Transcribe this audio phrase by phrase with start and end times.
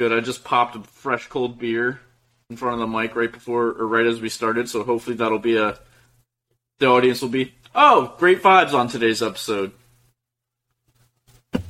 [0.00, 0.14] Good.
[0.14, 2.00] I just popped a fresh cold beer
[2.48, 5.38] in front of the mic right before or right as we started, so hopefully that'll
[5.38, 5.78] be a
[6.78, 9.72] the audience will be oh great vibes on today's episode.
[11.52, 11.60] A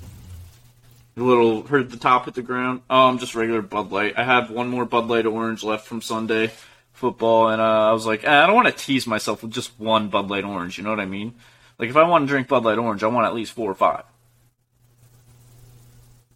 [1.16, 2.82] little heard the top hit the ground.
[2.88, 4.14] Oh, I'm just regular Bud Light.
[4.16, 6.52] I have one more Bud Light Orange left from Sunday
[6.92, 9.72] football, and uh, I was like, eh, I don't want to tease myself with just
[9.76, 10.78] one Bud Light Orange.
[10.78, 11.34] You know what I mean?
[11.80, 13.74] Like if I want to drink Bud Light Orange, I want at least four or
[13.74, 14.04] five.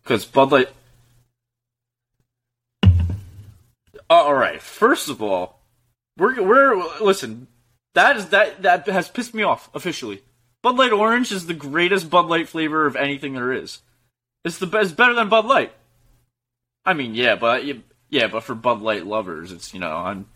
[0.02, 0.70] Because Bud Light.
[4.10, 4.60] Uh, all right.
[4.60, 5.60] First of all,
[6.16, 7.48] we're we're listen.
[7.94, 10.22] That is that that has pissed me off officially.
[10.62, 13.80] Bud Light Orange is the greatest Bud Light flavor of anything there is.
[14.44, 15.72] It's the best, better than Bud Light.
[16.86, 17.64] I mean, yeah, but
[18.10, 20.26] yeah, but for Bud Light lovers, it's you know I'm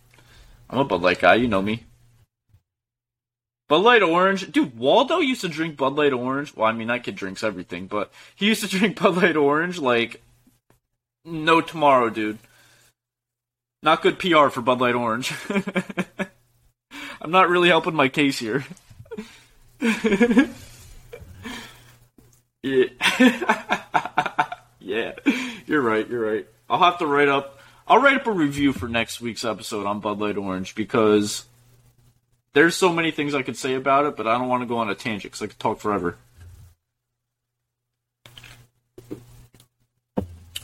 [0.69, 1.35] I'm a Bud Light guy.
[1.35, 1.85] You know me.
[3.67, 4.77] Bud Light Orange, dude.
[4.77, 6.55] Waldo used to drink Bud Light Orange.
[6.55, 9.79] Well, I mean that kid drinks everything, but he used to drink Bud Light Orange
[9.79, 10.21] like
[11.23, 12.39] no tomorrow, dude.
[13.81, 15.33] Not good PR for Bud Light Orange.
[17.21, 18.65] I'm not really helping my case here.
[22.61, 22.85] yeah.
[24.79, 25.11] yeah.
[25.65, 26.47] You're right, you're right.
[26.69, 29.99] I'll have to write up I'll write up a review for next week's episode on
[29.99, 31.45] Bud Light Orange because
[32.53, 34.77] there's so many things I could say about it, but I don't want to go
[34.77, 36.15] on a tangent because I could talk forever.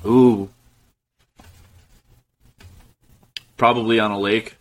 [0.06, 0.50] Ooh.
[3.58, 4.56] Probably on a lake.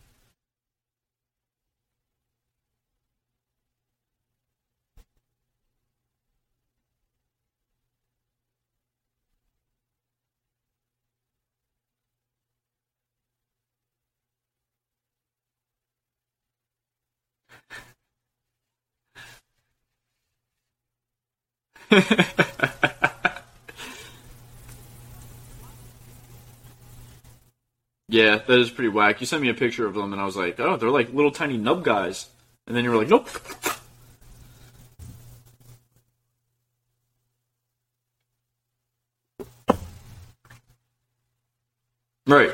[28.08, 29.20] yeah, that is pretty whack.
[29.20, 31.30] You sent me a picture of them, and I was like, oh, they're like little
[31.30, 32.28] tiny nub guys.
[32.66, 33.28] And then you were like, nope.
[42.26, 42.52] Right.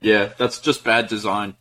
[0.00, 1.56] Yeah, that's just bad design.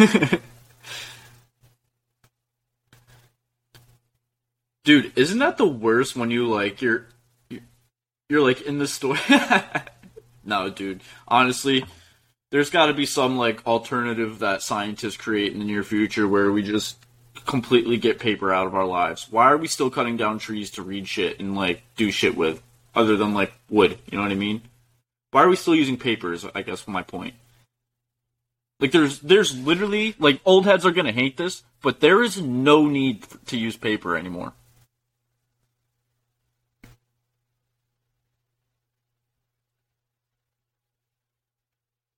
[4.84, 7.06] Dude, isn't that the worst when you like you're
[8.28, 9.18] you're like in the store?
[10.44, 11.02] no, dude.
[11.28, 11.84] Honestly,
[12.50, 16.50] there's got to be some like alternative that scientists create in the near future where
[16.50, 16.96] we just
[17.46, 19.26] completely get paper out of our lives.
[19.30, 22.62] Why are we still cutting down trees to read shit and like do shit with
[22.94, 23.98] other than like wood?
[24.10, 24.62] You know what I mean?
[25.30, 26.46] Why are we still using papers?
[26.54, 27.34] I guess my point.
[28.80, 32.86] Like there's there's literally like old heads are gonna hate this, but there is no
[32.86, 34.54] need to use paper anymore.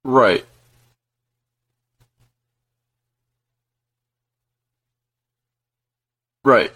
[0.05, 0.45] Right.
[6.45, 6.73] Right.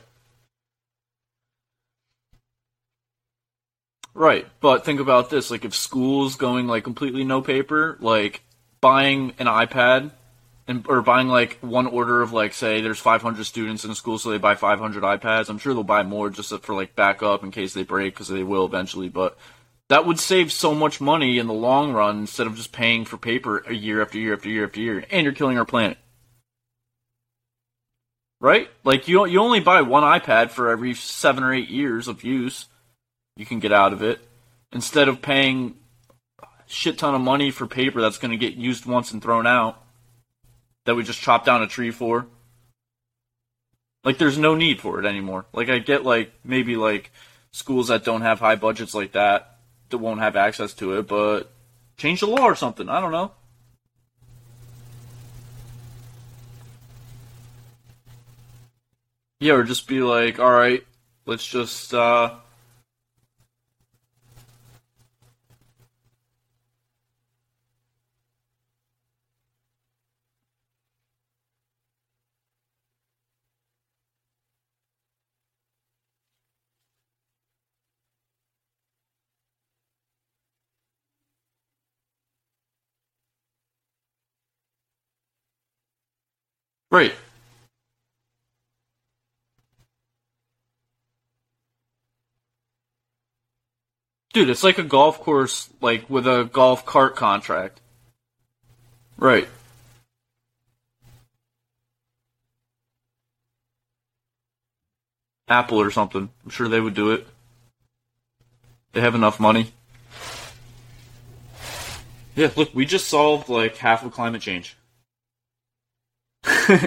[4.14, 4.46] Right.
[4.60, 8.42] But think about this, like if school's going like completely no paper, like
[8.80, 10.10] buying an iPad
[10.68, 14.18] and or buying like one order of like say there's 500 students in a school,
[14.18, 15.48] so they buy 500 iPads.
[15.48, 18.42] I'm sure they'll buy more just for like backup in case they break because they
[18.42, 19.08] will eventually.
[19.08, 19.38] But
[19.88, 23.16] that would save so much money in the long run instead of just paying for
[23.16, 25.98] paper a year after year after year after year, and you're killing our planet.
[28.40, 28.68] Right?
[28.84, 32.66] Like you you only buy one iPad for every seven or eight years of use.
[33.36, 34.20] You can get out of it
[34.72, 35.76] instead of paying
[36.66, 39.82] shit ton of money for paper that's going to get used once and thrown out
[40.84, 42.26] that we just chop down a tree for.
[44.04, 45.46] Like there's no need for it anymore.
[45.52, 47.10] Like I get like maybe like
[47.50, 49.58] schools that don't have high budgets like that
[49.90, 51.50] that won't have access to it, but
[51.96, 52.88] change the law or something.
[52.88, 53.32] I don't know.
[59.40, 60.86] Yeah, or just be like, all right,
[61.26, 62.36] let's just uh,
[86.96, 87.12] Right.
[94.32, 97.82] Dude, it's like a golf course, like with a golf cart contract.
[99.18, 99.46] Right.
[105.48, 106.30] Apple or something.
[106.44, 107.26] I'm sure they would do it.
[108.92, 109.74] They have enough money.
[112.34, 114.78] Yeah, look, we just solved like half of climate change.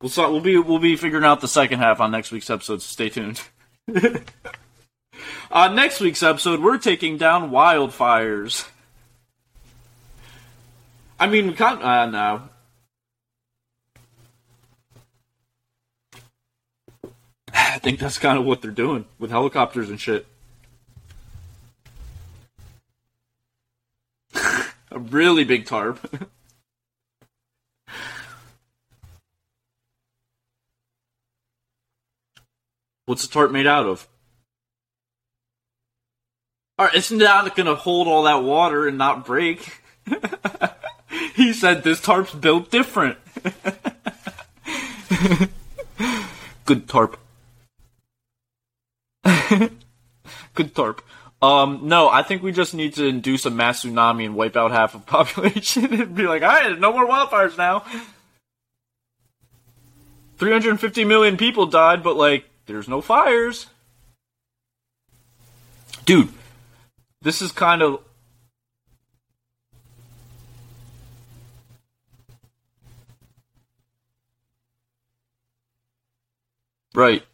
[0.00, 2.82] we'll so, we'll be we'll be figuring out the second half on next week's episode.
[2.82, 3.40] So stay tuned.
[5.52, 8.68] On next week's episode, we're taking down wildfires.
[11.18, 11.82] I mean, we can't.
[11.82, 12.42] Uh, no.
[17.52, 20.24] I think that's kind of what they're doing with helicopters and shit.
[24.34, 25.98] A really big tarp.
[33.10, 34.06] What's the tarp made out of?
[36.78, 39.82] Alright, it's not gonna hold all that water and not break.
[41.34, 43.18] he said this tarp's built different.
[46.66, 47.18] Good tarp.
[49.24, 51.02] Good tarp.
[51.42, 54.70] Um, no, I think we just need to induce a mass tsunami and wipe out
[54.70, 57.84] half of population and be like, alright, no more wildfires now.
[60.38, 63.66] 350 million people died, but like, there's no fires.
[66.04, 66.28] Dude,
[67.20, 68.00] this is kind of
[76.94, 77.24] Right.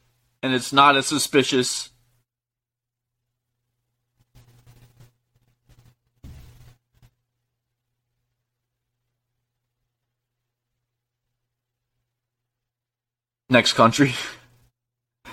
[0.43, 1.91] And it's not as suspicious.
[13.49, 14.15] Next country.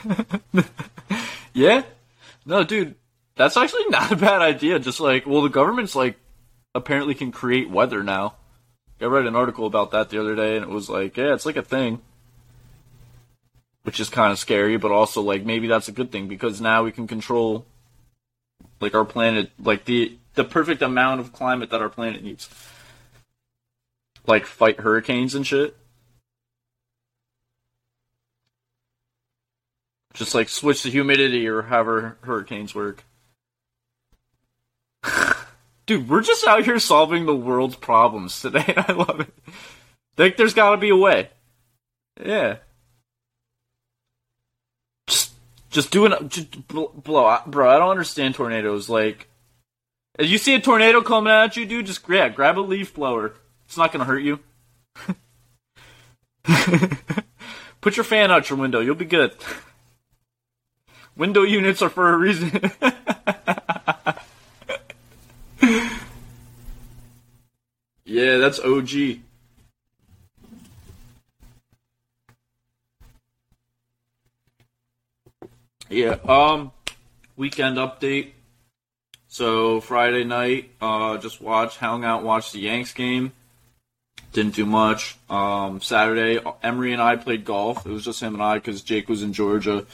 [1.54, 1.84] yeah?
[2.46, 2.96] No, dude,
[3.36, 4.80] that's actually not a bad idea.
[4.80, 6.18] Just like, well, the government's like
[6.76, 8.36] apparently can create weather now.
[9.02, 11.46] I read an article about that the other day, and it was like, yeah, it's
[11.46, 12.00] like a thing,
[13.84, 16.84] which is kind of scary, but also like maybe that's a good thing because now
[16.84, 17.66] we can control
[18.80, 22.50] like our planet, like the the perfect amount of climate that our planet needs,
[24.26, 25.76] like fight hurricanes and shit.
[30.14, 33.04] Just like switch the humidity or however hurricanes work.
[35.86, 38.74] Dude, we're just out here solving the world's problems today.
[38.78, 39.34] I love it.
[40.16, 41.30] Think there's got to be a way.
[42.24, 42.58] Yeah.
[45.08, 45.32] Just,
[45.72, 46.92] just doing, just blow,
[47.48, 47.70] bro.
[47.70, 48.88] I don't understand tornadoes.
[48.88, 49.28] Like,
[50.20, 53.34] if you see a tornado coming at you, dude, just yeah, grab a leaf blower.
[53.66, 54.40] It's not gonna hurt you.
[57.82, 58.80] Put your fan out your window.
[58.80, 59.34] You'll be good.
[61.16, 62.52] Window units are for a reason.
[68.14, 69.22] Yeah, that's OG.
[75.90, 76.72] Yeah, um
[77.36, 78.32] weekend update.
[79.28, 83.32] So Friday night, uh just watched hung out, watched the Yanks game.
[84.32, 85.18] Didn't do much.
[85.30, 87.84] Um Saturday, Emery and I played golf.
[87.86, 89.88] It was just him and I cuz Jake was in Georgia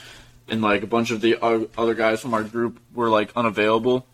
[0.51, 4.05] and like a bunch of the other guys from our group were like unavailable.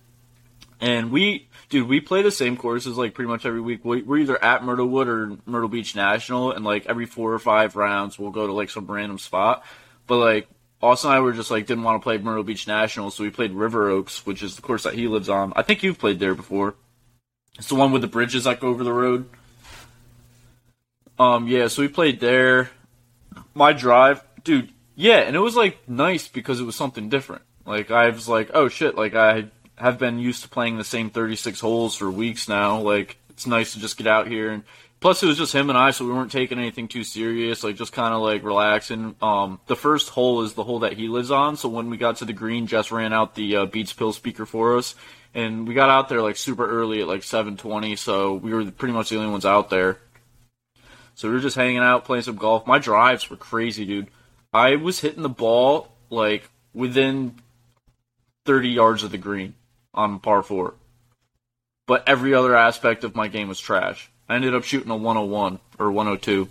[0.79, 3.83] And we dude, we play the same courses like pretty much every week.
[3.83, 8.19] We're either at Myrtlewood or Myrtle Beach National, and like every four or five rounds,
[8.19, 9.63] we'll go to like some random spot.
[10.07, 10.47] But like
[10.81, 13.29] Austin and I were just like didn't want to play Myrtle Beach National, so we
[13.29, 15.53] played River Oaks, which is the course that he lives on.
[15.55, 16.75] I think you've played there before.
[17.57, 19.29] It's the one with the bridges that go over the road.
[21.17, 22.69] Um, yeah, so we played there.
[23.53, 27.43] My drive, dude, yeah, and it was like nice because it was something different.
[27.65, 31.09] Like I was like, oh shit, like I have been used to playing the same
[31.09, 32.79] 36 holes for weeks now.
[32.79, 34.51] Like, it's nice to just get out here.
[34.51, 34.63] And
[34.99, 37.63] plus, it was just him and I, so we weren't taking anything too serious.
[37.63, 39.15] Like, just kind of like relaxing.
[39.21, 41.57] Um, the first hole is the hole that he lives on.
[41.57, 44.45] So when we got to the green, Jess ran out the uh, Beats Pill speaker
[44.45, 44.95] for us,
[45.33, 47.97] and we got out there like super early at like 7:20.
[47.97, 49.99] So we were pretty much the only ones out there.
[51.15, 52.67] So we were just hanging out, playing some golf.
[52.67, 54.07] My drives were crazy, dude.
[54.55, 57.35] I was hitting the ball like within
[58.45, 59.53] 30 yards of the green
[59.93, 60.75] on par four.
[61.87, 64.09] But every other aspect of my game was trash.
[64.29, 66.47] I ended up shooting a 101 or 102.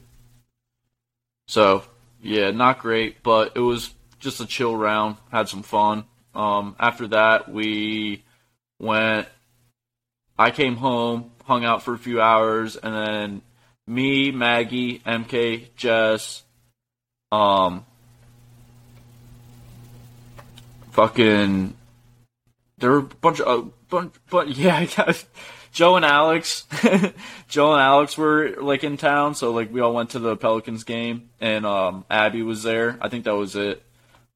[1.48, 1.82] So,
[2.20, 5.16] yeah, not great, but it was just a chill round.
[5.32, 6.04] Had some fun.
[6.34, 8.22] Um, after that, we
[8.78, 9.28] went.
[10.38, 13.42] I came home, hung out for a few hours, and then
[13.86, 16.42] me, Maggie, MK, Jess,
[17.32, 17.86] um,
[20.94, 21.76] fucking
[22.78, 24.86] there were a bunch of, uh, bunch, but yeah,
[25.72, 26.64] Joe and Alex,
[27.48, 30.84] Joe and Alex were like in town, so like we all went to the Pelicans
[30.84, 32.96] game, and um, Abby was there.
[33.00, 33.82] I think that was it,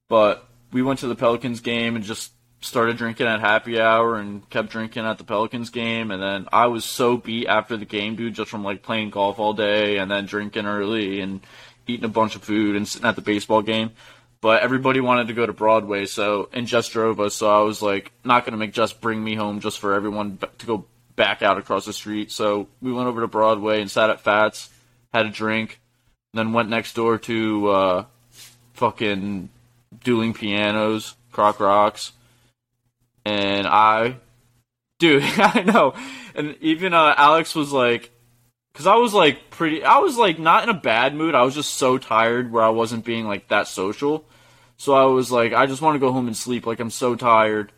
[0.09, 4.49] but we went to the Pelicans game and just started drinking at happy hour and
[4.51, 8.17] kept drinking at the Pelicans game, and then I was so beat after the game,
[8.17, 11.41] dude, just from like playing golf all day and then drinking early and
[11.87, 13.93] eating a bunch of food and sitting at the baseball game
[14.41, 17.83] but everybody wanted to go to Broadway, so and Jess drove us, so I was
[17.83, 20.85] like, not gonna make Jess bring me home just for everyone to go
[21.17, 22.31] back out across the street.
[22.31, 24.71] So we went over to Broadway and sat at Fats,
[25.13, 25.81] had a drink,
[26.33, 28.05] then went next door to uh,
[28.75, 29.49] fucking
[30.05, 32.13] dueling pianos, Croc Rocks,
[33.25, 34.17] and I,
[34.99, 35.95] dude, I know,
[36.35, 38.11] and even uh, Alex was like,
[38.79, 41.35] because I was like pretty, I was like not in a bad mood.
[41.35, 44.25] I was just so tired where I wasn't being like that social.
[44.77, 46.65] So I was like, I just want to go home and sleep.
[46.65, 47.73] Like I'm so tired.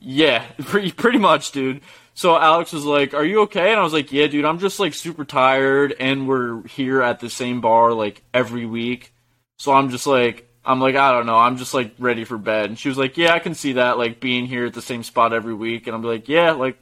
[0.00, 1.80] Yeah, pretty pretty much, dude.
[2.12, 4.44] So Alex was like, "Are you okay?" And I was like, "Yeah, dude.
[4.44, 9.14] I'm just like super tired, and we're here at the same bar like every week.
[9.56, 11.38] So I'm just like, I'm like, I don't know.
[11.38, 13.96] I'm just like ready for bed." And she was like, "Yeah, I can see that.
[13.96, 16.76] Like being here at the same spot every week." And I'm like, "Yeah, like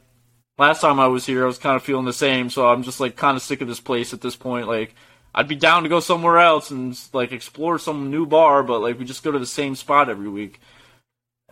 [0.57, 2.49] last time I was here, I was kind of feeling the same.
[2.49, 4.67] So I'm just like kind of sick of this place at this point.
[4.67, 4.95] Like
[5.35, 8.99] I'd be down to go somewhere else and like explore some new bar, but like
[8.99, 10.59] we just go to the same spot every week.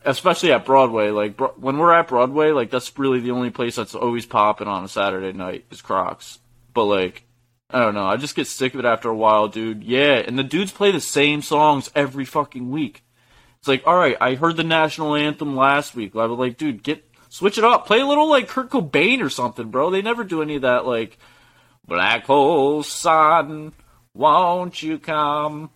[0.03, 3.75] Especially at Broadway, like bro- when we're at Broadway, like that's really the only place
[3.75, 6.39] that's always popping on a Saturday night is Crocs.
[6.73, 7.23] But like,
[7.69, 9.83] I don't know, I just get sick of it after a while, dude.
[9.83, 13.03] Yeah, and the dudes play the same songs every fucking week.
[13.59, 16.15] It's like, all right, I heard the national anthem last week.
[16.15, 17.87] I was like, dude, get Switch it up.
[17.87, 19.89] Play a little like Kurt Cobain or something, bro.
[19.89, 21.17] They never do any of that like
[21.87, 23.71] Black Hole Sun,
[24.13, 25.69] won't you come?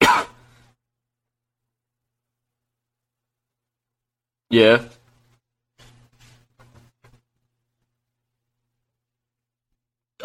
[4.50, 4.82] yeah.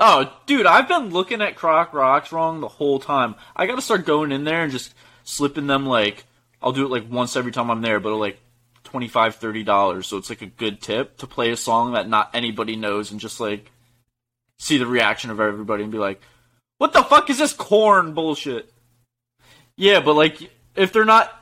[0.06, 3.36] Oh, dude, I've been looking at Croc Rocks wrong the whole time.
[3.56, 4.94] I gotta start going in there and just
[5.24, 6.26] slipping them like
[6.62, 8.38] I'll do it like once every time I'm there, but like
[8.84, 10.08] twenty five, thirty dollars.
[10.08, 13.20] So it's like a good tip to play a song that not anybody knows and
[13.22, 13.72] just like
[14.60, 16.22] see the reaction of everybody and be like,
[16.80, 18.74] "What the fuck is this corn bullshit?"
[19.78, 21.34] Yeah, but like if they're not,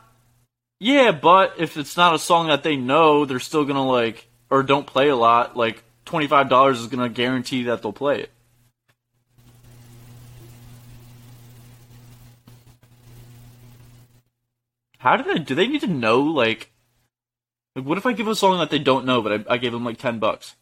[0.80, 4.62] yeah, but if it's not a song that they know, they're still gonna like or
[4.62, 5.58] don't play a lot.
[5.58, 8.30] Like twenty five dollars is gonna guarantee that they'll play it.
[15.01, 15.39] How do they?
[15.39, 16.22] Do they need to know?
[16.22, 16.72] Like,
[17.75, 19.58] like what if I give them a song that they don't know, but I, I
[19.58, 20.55] gave them like ten bucks?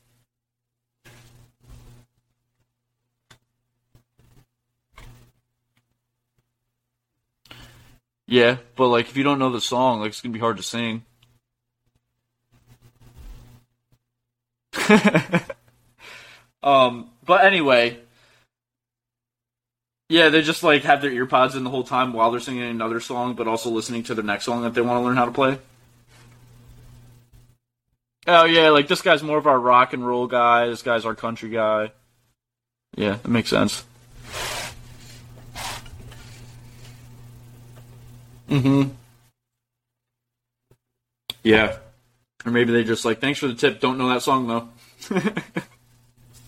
[8.27, 10.63] Yeah, but like if you don't know the song, like it's gonna be hard to
[10.63, 11.03] sing.
[16.63, 18.00] um, but anyway,
[20.10, 23.00] yeah, they just like have their earpods in the whole time while they're singing another
[23.00, 25.32] song, but also listening to the next song that they want to learn how to
[25.32, 25.60] play.
[28.28, 30.68] Oh yeah, like this guy's more of our rock and roll guy.
[30.68, 31.92] This guy's our country guy.
[32.96, 33.86] Yeah, that makes sense.
[38.50, 38.89] Mm-hmm.
[41.44, 41.78] Yeah.
[42.46, 43.80] Or maybe they just like, thanks for the tip.
[43.80, 44.70] Don't know that song though.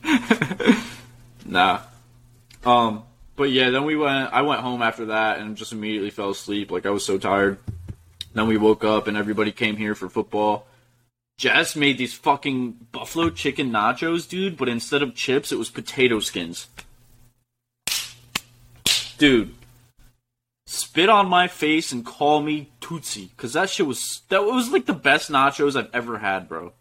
[1.45, 1.81] nah.
[2.65, 3.03] Um.
[3.35, 4.33] But yeah, then we went.
[4.33, 6.71] I went home after that and just immediately fell asleep.
[6.71, 7.57] Like I was so tired.
[8.33, 10.67] Then we woke up and everybody came here for football.
[11.37, 14.57] Jess made these fucking buffalo chicken nachos, dude.
[14.57, 16.67] But instead of chips, it was potato skins.
[19.17, 19.53] Dude,
[20.65, 24.85] spit on my face and call me Tootsie, cause that shit was that was like
[24.85, 26.73] the best nachos I've ever had, bro.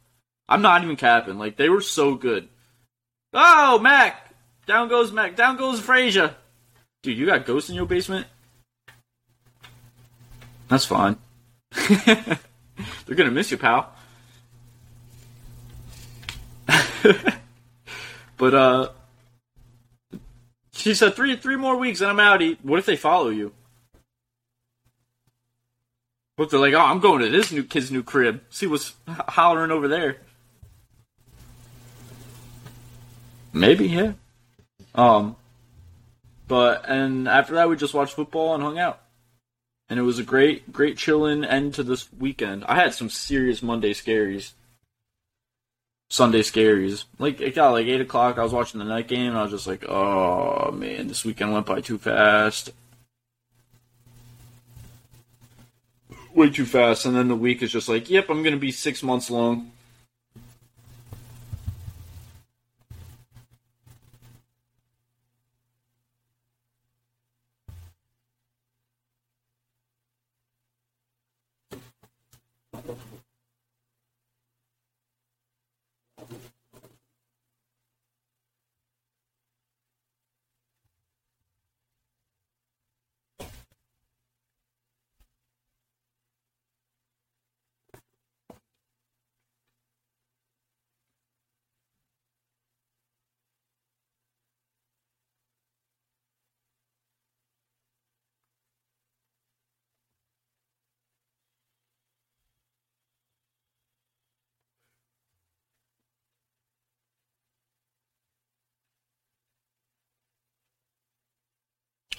[0.48, 1.38] I'm not even capping.
[1.38, 2.48] Like they were so good.
[3.32, 4.29] Oh, Mac,
[4.70, 6.32] down goes Mac, down goes Frazier.
[7.02, 8.24] Dude, you got ghosts in your basement?
[10.68, 11.16] That's fine.
[11.72, 12.38] They're
[13.16, 13.92] gonna miss you, pal.
[18.36, 18.90] but uh
[20.70, 22.56] she said three three more weeks and I'm outie.
[22.62, 23.52] What if they follow you?
[26.36, 28.40] What if they're like, oh, I'm going to this new kid's new crib.
[28.50, 30.18] See what's hollering over there.
[33.52, 34.12] Maybe, yeah.
[34.94, 35.36] Um,
[36.48, 39.00] but and after that, we just watched football and hung out,
[39.88, 42.64] and it was a great, great chilling end to this weekend.
[42.64, 44.52] I had some serious Monday scaries.
[46.08, 47.04] Sunday scaries.
[47.20, 48.36] Like it got like eight o'clock.
[48.36, 51.52] I was watching the night game, and I was just like, "Oh man, this weekend
[51.52, 52.70] went by too fast."
[56.34, 59.02] Way too fast, and then the week is just like, "Yep, I'm gonna be six
[59.04, 59.70] months long."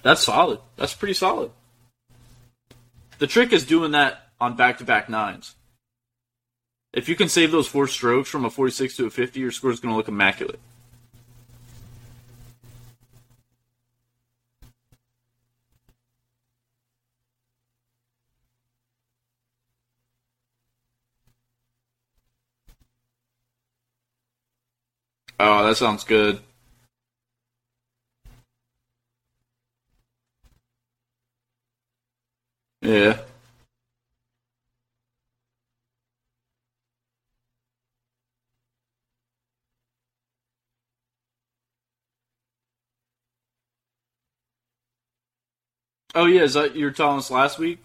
[0.03, 0.59] That's solid.
[0.77, 1.51] That's pretty solid.
[3.19, 5.55] The trick is doing that on back to back nines.
[6.93, 9.71] If you can save those four strokes from a 46 to a 50, your score
[9.71, 10.59] is going to look immaculate.
[25.39, 26.39] Oh, that sounds good.
[32.91, 33.19] Yeah.
[46.15, 47.79] Oh yeah, is that you were telling us last week?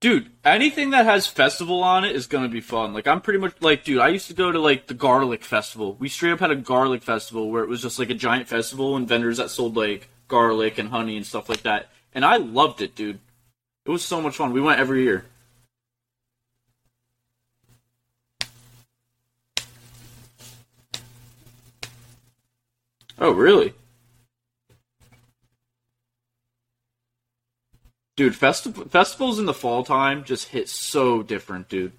[0.00, 2.94] Dude, anything that has festival on it is gonna be fun.
[2.94, 5.94] Like I'm pretty much like, dude, I used to go to like the garlic festival.
[5.98, 8.96] We straight up had a garlic festival where it was just like a giant festival
[8.96, 11.90] and vendors that sold like garlic and honey and stuff like that.
[12.14, 13.20] And I loved it, dude.
[13.84, 14.54] It was so much fun.
[14.54, 15.26] We went every year.
[23.18, 23.74] Oh, really?
[28.20, 31.92] Dude, festi- festivals in the fall time just hit so different, dude.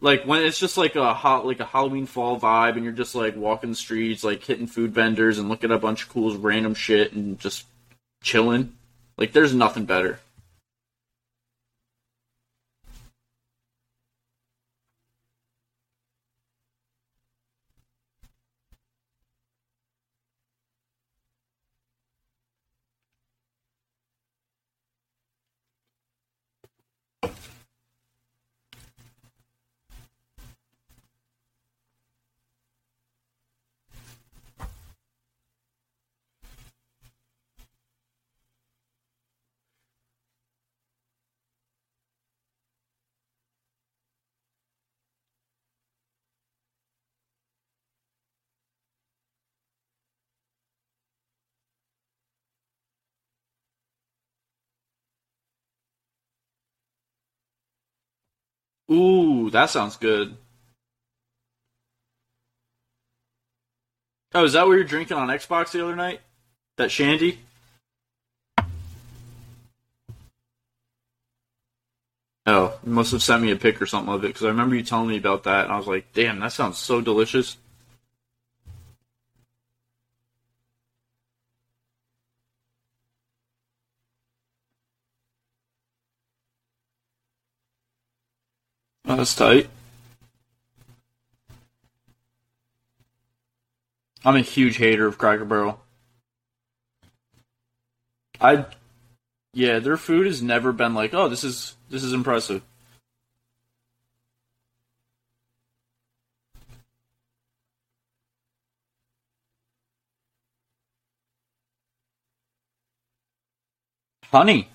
[0.00, 3.14] Like when it's just like a hot, like a Halloween fall vibe, and you're just
[3.14, 6.34] like walking the streets, like hitting food vendors and looking at a bunch of cool
[6.38, 7.66] random shit and just
[8.22, 8.72] chilling.
[9.18, 10.18] Like there's nothing better.
[58.90, 60.36] Ooh, that sounds good.
[64.34, 66.20] Oh, is that what you're drinking on Xbox the other night?
[66.76, 67.38] That shandy?
[72.46, 74.76] Oh, you must have sent me a pic or something of it because I remember
[74.76, 77.56] you telling me about that, and I was like, "Damn, that sounds so delicious."
[89.24, 89.70] That's tight.
[94.22, 95.80] I'm a huge hater of Cracker Barrel.
[98.38, 98.66] I,
[99.54, 102.60] yeah, their food has never been like, "Oh, this is this is impressive."
[114.30, 114.68] Honey,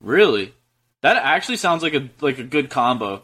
[0.00, 0.54] really?
[1.02, 3.22] That actually sounds like a like a good combo.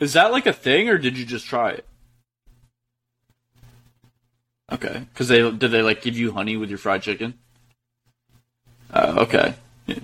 [0.00, 1.86] Is that like a thing, or did you just try it?
[4.70, 7.34] Okay, because they did they like give you honey with your fried chicken?
[8.92, 9.54] Uh, okay.
[9.86, 9.98] Yeah.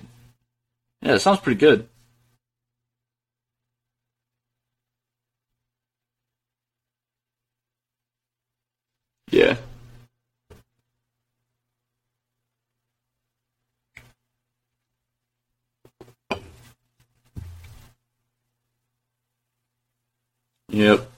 [1.03, 1.89] Yeah, it sounds pretty good.
[9.31, 9.57] Yeah.
[20.71, 21.11] Yep.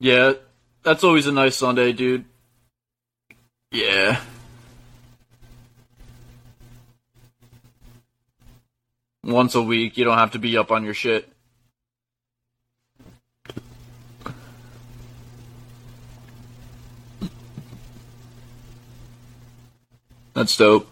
[0.00, 0.32] Yeah,
[0.82, 2.24] that's always a nice Sunday, dude.
[3.70, 4.20] Yeah.
[9.22, 11.30] Once a week, you don't have to be up on your shit.
[20.40, 20.90] That's dope.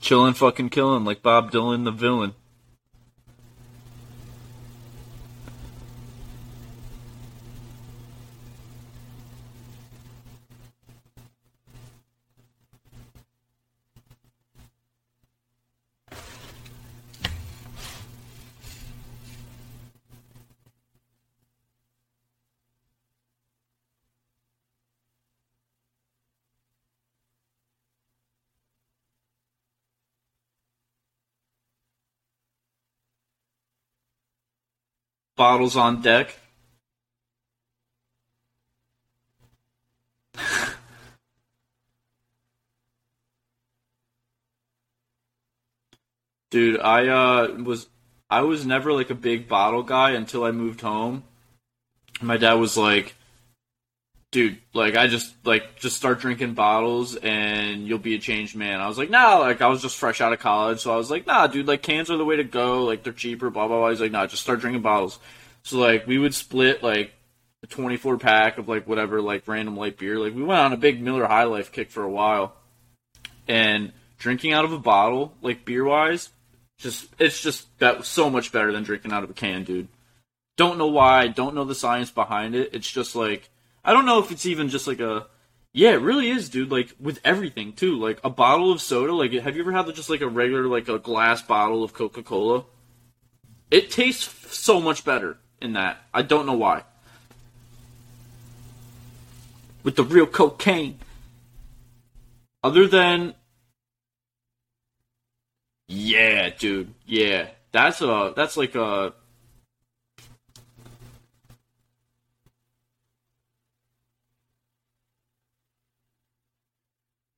[0.00, 2.34] Chillin' fucking killin' like Bob Dylan the villain.
[35.42, 36.38] Bottles on deck.
[46.52, 47.88] Dude, I uh was
[48.30, 51.24] I was never like a big bottle guy until I moved home.
[52.20, 53.16] My dad was like,
[54.32, 58.80] dude, like I just like just start drinking bottles and you'll be a changed man.
[58.80, 61.10] I was like, nah, like I was just fresh out of college, so I was
[61.10, 62.84] like, nah, dude, like cans are the way to go.
[62.84, 63.90] Like they're cheaper, blah blah blah.
[63.90, 65.20] He's like, nah, just start drinking bottles.
[65.62, 67.12] So like we would split like
[67.62, 70.18] a 24 pack of like whatever like random light beer.
[70.18, 72.54] Like we went on a big Miller High Life kick for a while,
[73.46, 76.30] and drinking out of a bottle, like beer wise,
[76.78, 79.88] just it's just that so much better than drinking out of a can, dude.
[80.56, 81.28] Don't know why.
[81.28, 82.70] Don't know the science behind it.
[82.72, 83.48] It's just like
[83.84, 85.26] I don't know if it's even just like a
[85.74, 86.70] yeah, it really is, dude.
[86.70, 87.96] Like with everything too.
[87.98, 89.14] Like a bottle of soda.
[89.14, 92.22] Like, have you ever had just like a regular like a glass bottle of Coca
[92.22, 92.64] Cola?
[93.70, 95.98] It tastes so much better in that.
[96.12, 96.84] I don't know why.
[99.82, 100.98] With the real cocaine.
[102.62, 103.34] Other than
[105.88, 106.92] Yeah, dude.
[107.06, 107.48] Yeah.
[107.72, 109.14] That's a that's like a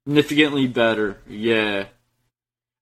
[0.07, 1.19] significantly better.
[1.29, 1.87] Yeah.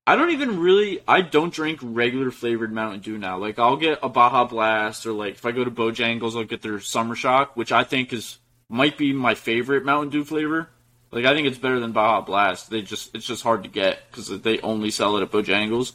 [0.07, 1.01] I don't even really.
[1.07, 3.39] I don't drink regular flavored Mountain Dew now.
[3.39, 6.61] Like I'll get a Baja Blast, or like if I go to Bojangles, I'll get
[6.61, 10.69] their Summer Shock, which I think is might be my favorite Mountain Dew flavor.
[11.13, 12.69] Like I think it's better than Baja Blast.
[12.69, 15.93] They just it's just hard to get because they only sell it at Bojangles.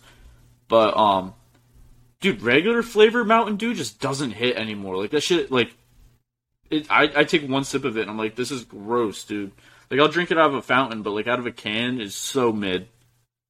[0.70, 1.34] But um,
[2.22, 4.96] dude, regular flavor Mountain Dew just doesn't hit anymore.
[4.96, 5.52] Like that shit.
[5.52, 5.76] Like
[6.70, 9.52] it, I I take one sip of it and I'm like, this is gross, dude.
[9.90, 12.16] Like I'll drink it out of a fountain, but like out of a can is
[12.16, 12.88] so mid.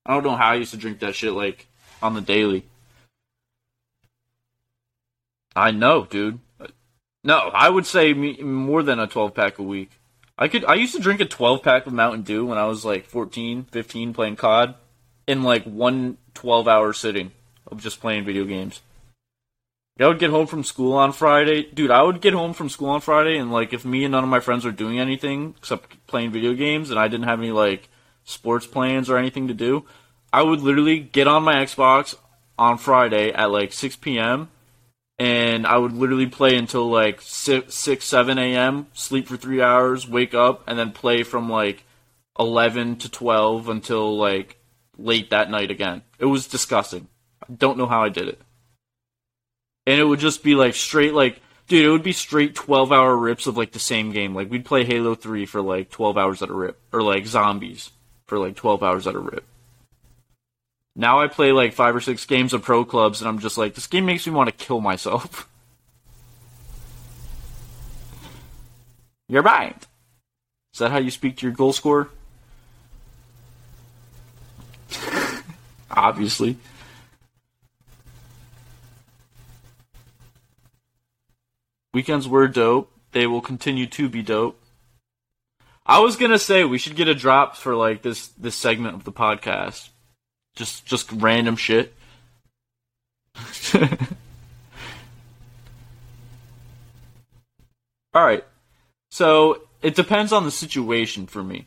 [0.05, 1.67] I don't know how I used to drink that shit like
[2.01, 2.65] on the daily.
[5.55, 6.39] I know, dude.
[7.23, 9.91] No, I would say more than a 12 pack a week.
[10.37, 12.85] I could I used to drink a 12 pack of Mountain Dew when I was
[12.85, 14.75] like 14, 15 playing COD
[15.25, 17.31] in like one 12 hour sitting
[17.65, 18.81] of just playing video games.
[19.99, 21.63] I would get home from school on Friday.
[21.63, 24.23] Dude, I would get home from school on Friday and like if me and none
[24.23, 27.51] of my friends were doing anything except playing video games and I didn't have any
[27.51, 27.89] like
[28.23, 29.85] sports plans or anything to do,
[30.31, 32.15] I would literally get on my Xbox
[32.59, 34.49] on Friday at like 6 p.m.
[35.17, 40.07] and I would literally play until like 6, 6 7 a.m., sleep for three hours,
[40.07, 41.83] wake up, and then play from like
[42.39, 44.57] 11 to 12 until like
[44.97, 46.03] late that night again.
[46.19, 47.07] It was disgusting.
[47.41, 48.41] I don't know how I did it.
[49.87, 53.15] And it would just be like straight like dude, it would be straight 12 hour
[53.15, 54.35] rips of like the same game.
[54.35, 57.91] Like we'd play Halo 3 for like 12 hours at a rip or like zombies
[58.27, 59.45] for like 12 hours at a rip.
[60.95, 63.75] Now I play like five or six games of pro clubs, and I'm just like,
[63.75, 65.47] this game makes me want to kill myself.
[69.29, 69.77] You're right.
[70.73, 72.09] Is that how you speak to your goal scorer?
[75.91, 76.57] Obviously.
[81.97, 82.91] Weekends were dope.
[83.11, 84.61] They will continue to be dope.
[85.83, 89.03] I was gonna say we should get a drop for like this this segment of
[89.03, 89.89] the podcast
[90.55, 91.95] Just just random shit.
[98.13, 98.45] All right.
[99.09, 101.65] So it depends on the situation for me.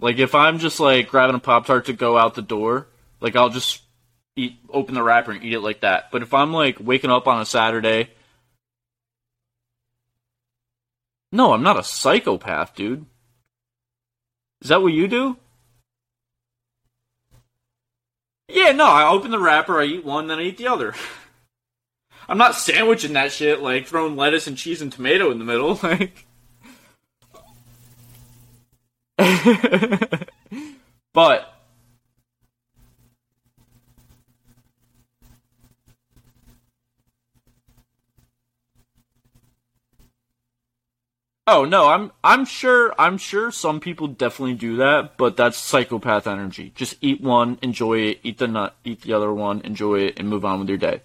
[0.00, 2.86] Like if I'm just like grabbing a pop tart to go out the door,
[3.20, 3.82] like I'll just
[4.34, 6.10] eat open the wrapper and eat it like that.
[6.10, 8.08] But if I'm like waking up on a Saturday,
[11.32, 13.06] no, I'm not a psychopath, dude.
[14.62, 15.36] Is that what you do?
[18.48, 20.94] Yeah, no, I open the wrapper, I eat one, then I eat the other.
[22.28, 25.78] I'm not sandwiching that shit, like throwing lettuce and cheese and tomato in the middle,
[25.82, 26.26] like.
[31.12, 31.57] but
[41.50, 46.26] Oh no, I'm I'm sure I'm sure some people definitely do that, but that's psychopath
[46.26, 46.72] energy.
[46.74, 50.28] Just eat one, enjoy it, eat the nut, eat the other one, enjoy it, and
[50.28, 51.00] move on with your day.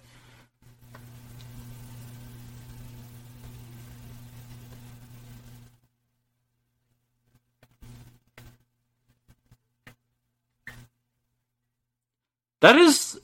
[12.60, 13.18] That is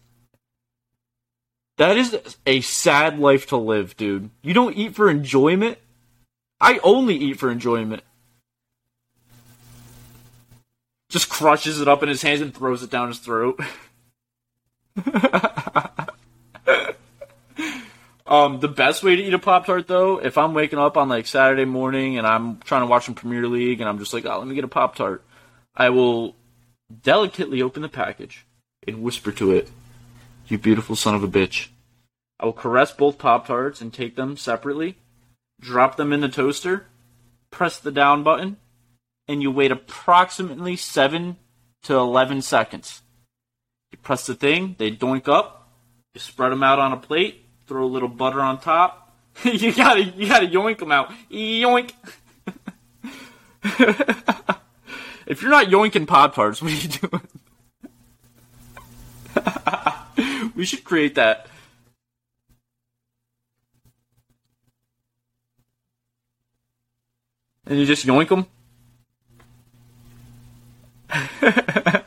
[1.76, 4.30] that is a sad life to live, dude.
[4.40, 5.76] You don't eat for enjoyment
[6.60, 8.02] I only eat for enjoyment.
[11.08, 13.58] Just crushes it up in his hands and throws it down his throat.
[18.26, 21.08] um, the best way to eat a Pop Tart, though, if I'm waking up on
[21.08, 24.26] like Saturday morning and I'm trying to watch some Premier League and I'm just like,
[24.26, 25.24] oh, let me get a Pop Tart,
[25.74, 26.36] I will
[27.02, 28.46] delicately open the package
[28.86, 29.70] and whisper to it,
[30.46, 31.68] You beautiful son of a bitch.
[32.38, 34.96] I will caress both Pop Tarts and take them separately
[35.60, 36.86] drop them in the toaster,
[37.50, 38.56] press the down button,
[39.28, 41.36] and you wait approximately 7
[41.82, 43.02] to 11 seconds.
[43.92, 45.72] You press the thing, they doink up,
[46.14, 49.14] you spread them out on a plate, throw a little butter on top.
[49.44, 51.12] you gotta, you gotta yoink them out.
[51.30, 51.92] Yoink!
[55.26, 57.22] if you're not yoinking Pop Tarts, what are you doing?
[60.56, 61.46] we should create that.
[67.70, 68.46] And you just yoink them.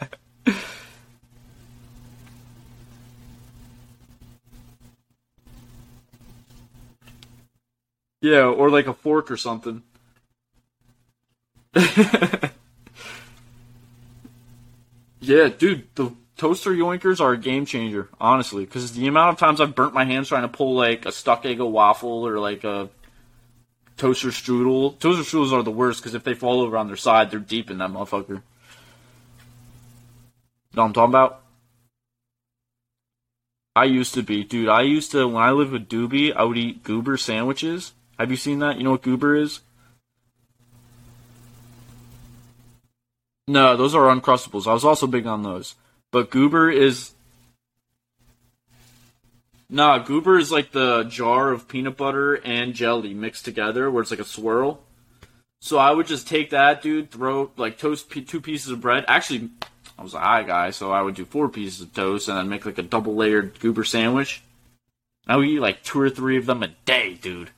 [8.21, 9.81] yeah, or like a fork or something.
[15.21, 19.61] yeah, dude, the toaster yoinkers are a game changer, honestly, because the amount of times
[19.61, 22.89] I've burnt my hands trying to pull like a stuck Eggo waffle or like a
[23.97, 24.97] toaster strudel.
[24.99, 27.69] Toaster strudels are the worst because if they fall over on their side, they're deep
[27.69, 28.41] in that motherfucker.
[30.75, 31.41] Know what I'm talking about?
[33.75, 34.69] I used to be, dude.
[34.69, 37.93] I used to when I lived with Doobie, I would eat goober sandwiches.
[38.19, 38.77] Have you seen that?
[38.77, 39.61] You know what goober is?
[43.47, 44.67] No, those are uncrustables.
[44.67, 45.75] I was also big on those.
[46.11, 47.13] But goober is
[49.73, 54.11] Nah, goober is like the jar of peanut butter and jelly mixed together, where it's
[54.11, 54.83] like a swirl.
[55.61, 59.03] So I would just take that, dude, throw like toast two pieces of bread.
[59.07, 59.49] Actually,
[59.97, 62.49] I was a high guy, so I would do four pieces of toast and then
[62.49, 64.43] make like a double layered goober sandwich.
[65.25, 67.49] I would eat like two or three of them a day, dude.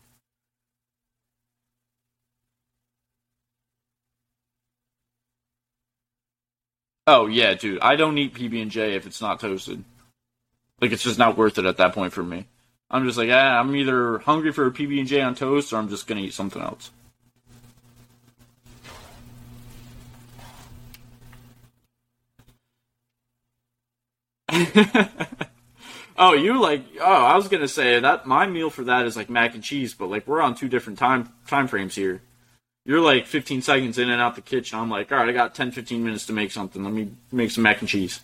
[7.07, 7.81] Oh yeah, dude.
[7.81, 9.83] I don't eat PB and J if it's not toasted.
[10.81, 12.47] Like it's just not worth it at that point for me.
[12.89, 15.77] I'm just like, ah, I'm either hungry for a PB and J on toast, or
[15.77, 16.91] I'm just gonna eat something else.
[26.17, 26.83] oh, you like?
[26.99, 29.93] Oh, I was gonna say that my meal for that is like mac and cheese,
[29.93, 32.21] but like we're on two different time time frames here.
[32.85, 34.77] You're like 15 seconds in and out the kitchen.
[34.77, 36.83] I'm like, all right, I got 10, 15 minutes to make something.
[36.83, 38.19] Let me make some mac and cheese.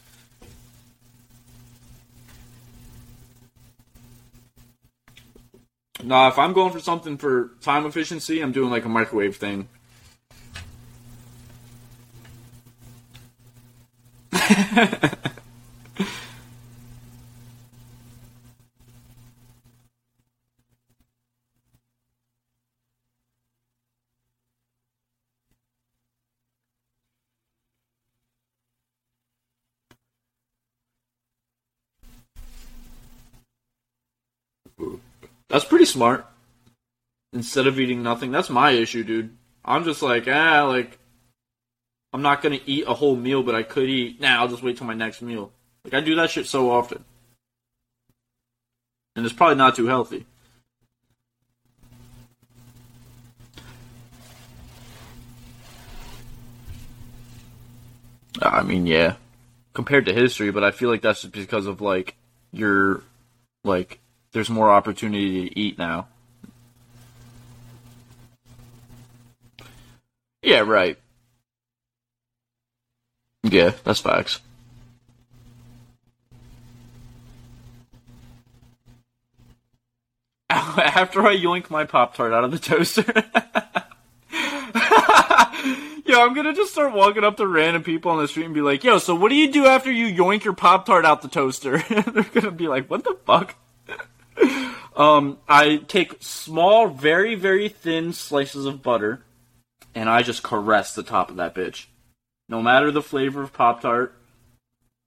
[6.04, 9.68] Nah, if I'm going for something for time efficiency, I'm doing like a microwave thing.
[35.52, 36.26] That's pretty smart.
[37.34, 39.36] Instead of eating nothing, that's my issue, dude.
[39.66, 40.98] I'm just like, ah, like,
[42.14, 44.22] I'm not gonna eat a whole meal, but I could eat.
[44.22, 45.52] Nah, I'll just wait till my next meal.
[45.84, 47.04] Like I do that shit so often.
[49.16, 50.26] And it's probably not too healthy.
[58.42, 59.16] I mean, yeah,
[59.74, 62.16] compared to history, but I feel like that's just because of like
[62.54, 63.04] your
[63.66, 64.00] like
[64.32, 66.08] there's more opportunity to eat now.
[70.41, 70.98] Yeah, right.
[73.44, 74.39] Yeah, that's facts.
[80.50, 83.04] After I yoink my Pop Tart out of the toaster.
[86.06, 88.62] yo, I'm gonna just start walking up to random people on the street and be
[88.62, 91.28] like, yo, so what do you do after you yoink your Pop Tart out the
[91.28, 91.78] toaster?
[91.89, 93.56] They're gonna be like, what the fuck?
[94.95, 99.23] Um, I take small, very, very thin slices of butter
[99.93, 101.88] and I just caress the top of that bitch.
[102.47, 104.17] No matter the flavor of Pop Tart.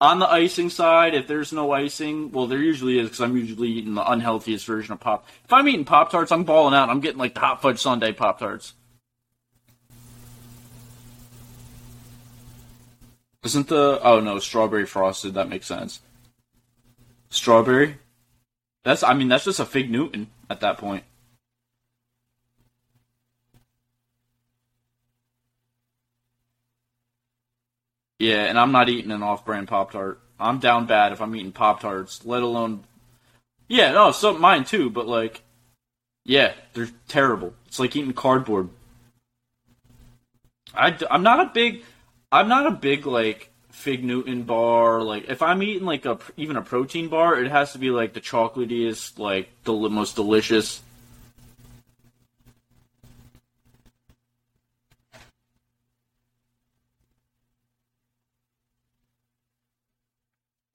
[0.01, 3.69] On the icing side, if there's no icing, well, there usually is because I'm usually
[3.69, 5.27] eating the unhealthiest version of Pop.
[5.45, 6.91] If I'm eating Pop Tarts, I'm balling out.
[6.91, 8.75] I'm getting like the hot fudge sundae Pop Tarts.
[13.45, 15.35] Isn't the oh no strawberry frosted?
[15.35, 16.01] That makes sense.
[17.31, 17.99] Strawberry.
[18.85, 21.05] That's I mean that's just a fig Newton at that point.
[28.19, 30.21] Yeah, and I'm not eating an off-brand Pop Tart.
[30.39, 32.85] I'm down bad if I'm eating Pop Tarts, let alone.
[33.69, 35.43] Yeah, no, so mine too, but like,
[36.25, 37.55] yeah, they're terrible.
[37.67, 38.69] It's like eating cardboard.
[40.75, 41.85] I, I'm not a big.
[42.33, 45.03] I'm not a big like fig Newton bar.
[45.03, 48.15] Like if I'm eating like a even a protein bar, it has to be like
[48.15, 50.81] the chocolatiest, like the most delicious.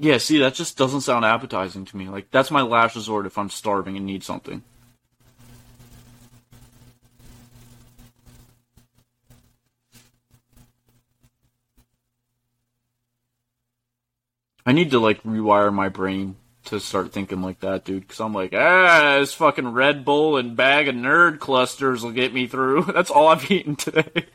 [0.02, 2.08] Yeah, see, that just doesn't sound appetizing to me.
[2.10, 4.64] Like that's my last resort if I'm starving and need something.
[14.70, 18.04] I need to like rewire my brain to start thinking like that, dude.
[18.04, 22.36] Because I'm like, ah, this fucking Red Bull and bag of nerd clusters will get
[22.36, 22.84] me through.
[22.94, 24.28] That's all I've eaten today.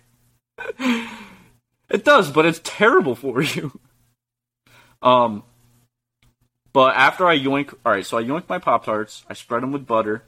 [1.89, 3.79] it does, but it's terrible for you.
[5.01, 5.45] Um,
[6.73, 9.71] but after I yoink, all right, so I yoink my pop tarts, I spread them
[9.71, 10.25] with butter,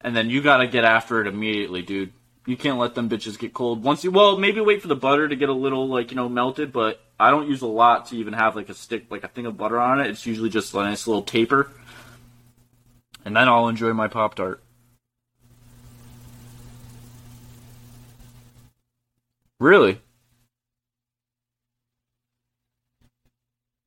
[0.00, 2.14] and then you gotta get after it immediately, dude.
[2.46, 3.82] You can't let them bitches get cold.
[3.82, 6.28] Once you, well, maybe wait for the butter to get a little like you know
[6.28, 9.28] melted, but I don't use a lot to even have like a stick, like a
[9.28, 10.06] thing of butter on it.
[10.06, 11.70] It's usually just a nice little taper,
[13.24, 14.62] and then I'll enjoy my pop tart.
[19.58, 20.00] Really?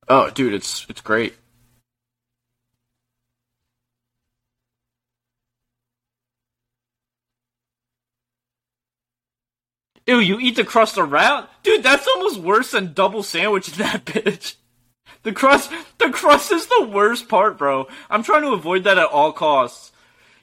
[0.09, 1.35] Oh, dude, it's it's great.
[10.09, 11.47] Ew, you eat the crust around?
[11.61, 14.55] Dude, that's almost worse than double sandwich in that bitch.
[15.21, 17.87] The crust, the crust is the worst part, bro.
[18.09, 19.91] I'm trying to avoid that at all costs.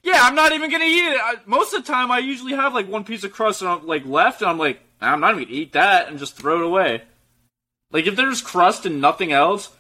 [0.05, 1.18] Yeah, I'm not even gonna eat it.
[1.20, 3.85] I, most of the time, I usually have like one piece of crust and I'm,
[3.85, 6.64] like left, and I'm like, I'm not even gonna eat that and just throw it
[6.64, 7.02] away.
[7.90, 9.74] Like if there's crust and nothing else,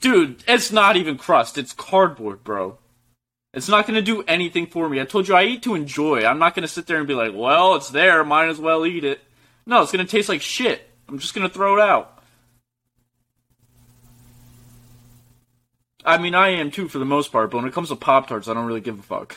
[0.00, 1.58] dude, it's not even crust.
[1.58, 2.78] It's cardboard, bro.
[3.56, 5.00] It's not going to do anything for me.
[5.00, 6.26] I told you I eat to enjoy.
[6.26, 8.22] I'm not going to sit there and be like, well, it's there.
[8.22, 9.18] Might as well eat it.
[9.64, 10.86] No, it's going to taste like shit.
[11.08, 12.22] I'm just going to throw it out.
[16.04, 18.28] I mean, I am too for the most part, but when it comes to Pop
[18.28, 19.36] Tarts, I don't really give a fuck.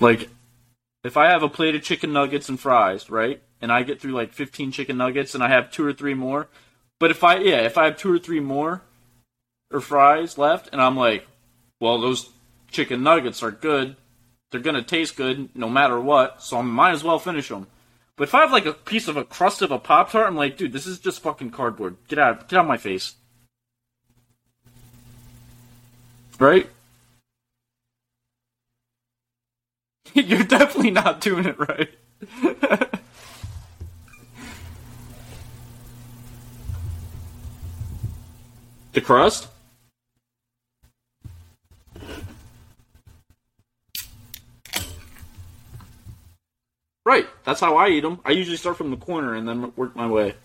[0.00, 0.28] Like,
[1.04, 3.40] if I have a plate of chicken nuggets and fries, right?
[3.62, 6.48] And I get through like 15 chicken nuggets and I have two or three more.
[6.98, 8.82] But if I, yeah, if I have two or three more
[9.70, 11.28] or fries left and I'm like,
[11.80, 12.30] well, those
[12.70, 13.96] chicken nuggets are good.
[14.50, 17.66] They're gonna taste good no matter what, so I might as well finish them.
[18.16, 20.36] But if I have like a piece of a crust of a pop tart, I'm
[20.36, 21.96] like, dude, this is just fucking cardboard.
[22.06, 23.14] Get out, get out of my face.
[26.38, 26.68] Right?
[30.14, 31.88] You're definitely not doing it right.
[38.92, 39.48] the crust?
[47.10, 47.26] Right.
[47.42, 48.20] That's how I eat them.
[48.24, 50.36] I usually start from the corner and then work my way.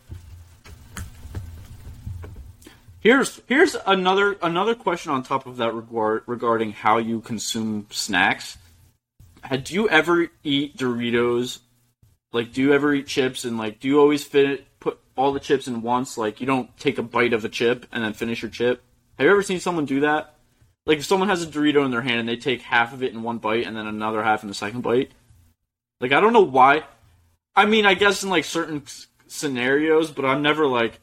[3.01, 8.57] Here's here's another another question on top of that regard, regarding how you consume snacks.
[9.61, 11.59] Do you ever eat Doritos?
[12.34, 15.39] Like, do you ever eat chips and like, do you always fit put all the
[15.39, 16.18] chips in once.
[16.18, 18.82] Like you don't take a bite of a chip and then finish your chip.
[19.20, 20.34] Have you ever seen someone do that?
[20.88, 23.13] Like if someone has a Dorito in their hand and they take half of it
[23.13, 25.11] in one bite and then another half in the second bite.
[25.99, 26.83] Like I don't know why.
[27.55, 28.83] I mean, I guess in like certain
[29.27, 30.99] scenarios, but I'm never like.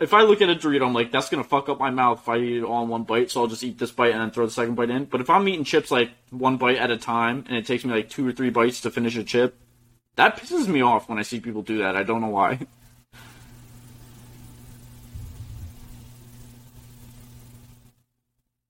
[0.00, 2.28] If I look at a Dorito, I'm like, that's gonna fuck up my mouth if
[2.28, 3.30] I eat it all in one bite.
[3.30, 5.04] So I'll just eat this bite and then throw the second bite in.
[5.04, 7.92] But if I'm eating chips like one bite at a time and it takes me
[7.92, 9.58] like two or three bites to finish a chip,
[10.16, 11.96] that pisses me off when I see people do that.
[11.96, 12.60] I don't know why.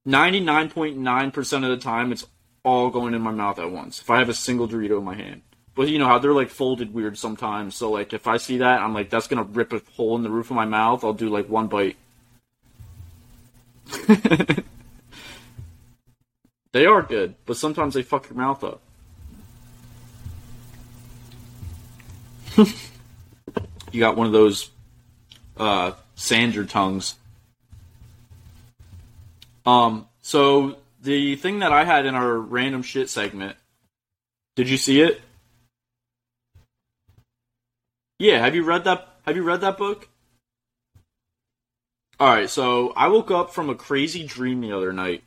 [0.04, 2.26] Ninety-nine point nine percent of the time, it's
[2.62, 4.00] all going in my mouth at once.
[4.00, 5.42] If I have a single Dorito in my hand,
[5.74, 7.76] but you know how they're like folded weird sometimes.
[7.76, 10.30] So like if I see that, I'm like, that's gonna rip a hole in the
[10.30, 11.04] roof of my mouth.
[11.04, 11.96] I'll do like one bite.
[16.72, 18.80] they are good, but sometimes they fuck your mouth up.
[23.92, 24.70] you got one of those
[25.56, 27.14] uh, sander tongues.
[29.64, 33.56] Um, so the thing that I had in our random shit segment,
[34.56, 35.20] did you see it?
[38.18, 39.08] Yeah, have you read that?
[39.26, 40.08] Have you read that book?
[42.18, 45.22] All right, so I woke up from a crazy dream the other night,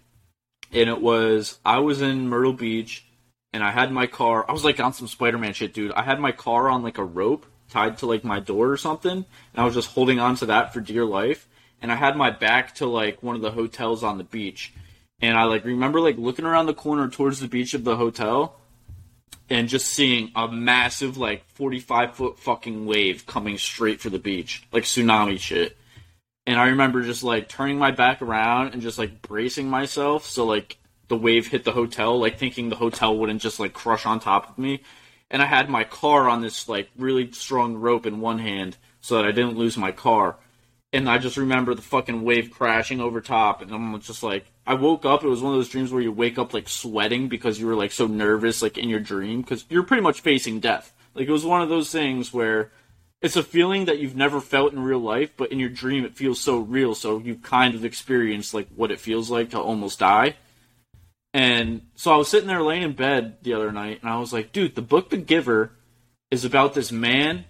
[0.72, 3.04] and it was I was in Myrtle Beach,
[3.52, 4.46] and I had my car.
[4.48, 5.92] I was like on some Spider-Man shit, dude.
[5.94, 9.12] I had my car on like a rope tied to like my door or something,
[9.12, 11.48] and I was just holding on to that for dear life.
[11.82, 14.72] And I had my back to like one of the hotels on the beach,
[15.24, 18.60] and I like remember like looking around the corner towards the beach of the hotel,
[19.50, 24.68] and just seeing a massive like 45 foot fucking wave coming straight for the beach,
[24.74, 25.78] like tsunami shit.
[26.46, 30.46] And I remember just like turning my back around and just like bracing myself so
[30.46, 34.20] like the wave hit the hotel, like thinking the hotel wouldn't just like crush on
[34.20, 34.82] top of me.
[35.32, 39.16] And I had my car on this like really strong rope in one hand so
[39.16, 40.36] that I didn't lose my car.
[40.94, 44.76] And I just remember the fucking wave crashing over top, and I'm just like, I
[44.76, 45.24] woke up.
[45.24, 47.76] It was one of those dreams where you wake up like sweating because you were
[47.76, 50.94] like so nervous, like in your dream, because you're pretty much facing death.
[51.16, 52.72] Like it was one of those things where
[53.24, 56.16] it's a feeling that you've never felt in real life, but in your dream it
[56.16, 56.94] feels so real.
[56.94, 60.36] So you kind of experience like what it feels like to almost die.
[61.34, 64.32] And so I was sitting there laying in bed the other night, and I was
[64.32, 65.72] like, dude, the book The Giver
[66.30, 67.46] is about this man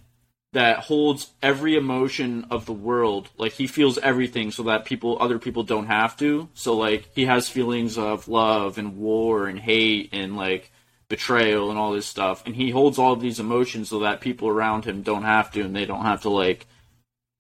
[0.54, 3.30] that holds every emotion of the world.
[3.38, 6.48] Like he feels everything so that people other people don't have to.
[6.54, 10.72] So like he has feelings of love and war and hate and like
[11.10, 12.46] betrayal and all this stuff.
[12.46, 15.62] And he holds all of these emotions so that people around him don't have to
[15.62, 16.68] and they don't have to like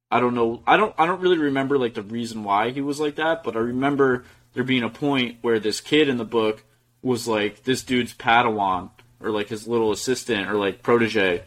[0.09, 2.99] I don't know I don't I don't really remember like the reason why he was
[2.99, 6.63] like that, but I remember there being a point where this kid in the book
[7.03, 8.89] was like this dude's Padawan
[9.19, 11.43] or like his little assistant or like protege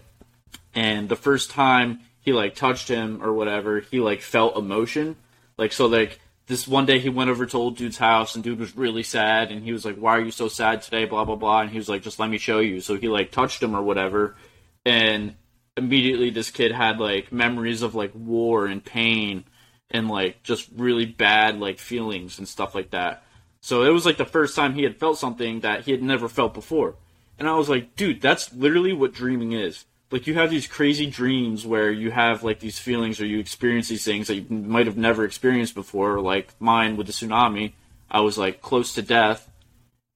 [0.77, 5.17] and the first time he like touched him or whatever, he like felt emotion.
[5.57, 8.61] Like so like this one day he went over to old dude's house and dude
[8.61, 11.07] was really sad and he was like, Why are you so sad today?
[11.07, 12.81] Blah blah blah and he was like, Just let me show you.
[12.81, 14.37] So he like touched him or whatever
[14.85, 15.35] and
[15.79, 19.45] immediately this kid had like memories of like war and pain
[19.91, 23.23] and like just really bad like feelings and stuff like that.
[23.63, 26.29] So it was like the first time he had felt something that he had never
[26.29, 26.97] felt before.
[27.39, 31.07] And I was like, dude, that's literally what dreaming is like you have these crazy
[31.07, 34.87] dreams where you have like these feelings or you experience these things that you might
[34.87, 36.21] have never experienced before.
[36.21, 37.73] Like mine with the tsunami
[38.09, 39.51] i was like close to death.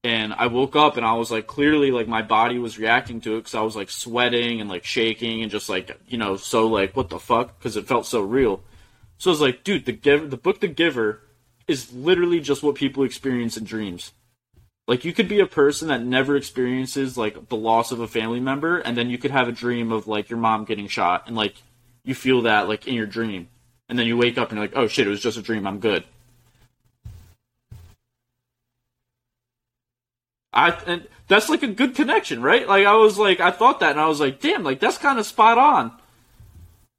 [0.03, 3.35] And i woke up and i was like clearly like my body was reacting to
[3.35, 6.67] it because i was like sweating and like shaking and just like you know so
[6.67, 7.57] like what the fuck?
[7.59, 8.63] Because it felt so real.
[9.17, 11.21] So i was like dude the giver the book the giver
[11.67, 14.13] is literally just what people experience in dreams
[14.91, 18.41] like you could be a person that never experiences like the loss of a family
[18.41, 21.35] member, and then you could have a dream of like your mom getting shot, and
[21.37, 21.55] like
[22.03, 23.47] you feel that like in your dream,
[23.87, 25.65] and then you wake up and you're like, oh shit, it was just a dream.
[25.65, 26.03] I'm good.
[30.51, 32.67] I and that's like a good connection, right?
[32.67, 35.19] Like I was like I thought that, and I was like, damn, like that's kind
[35.19, 35.93] of spot on.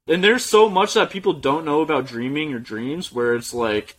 [0.07, 3.97] And there's so much that people don't know about dreaming or dreams, where it's like,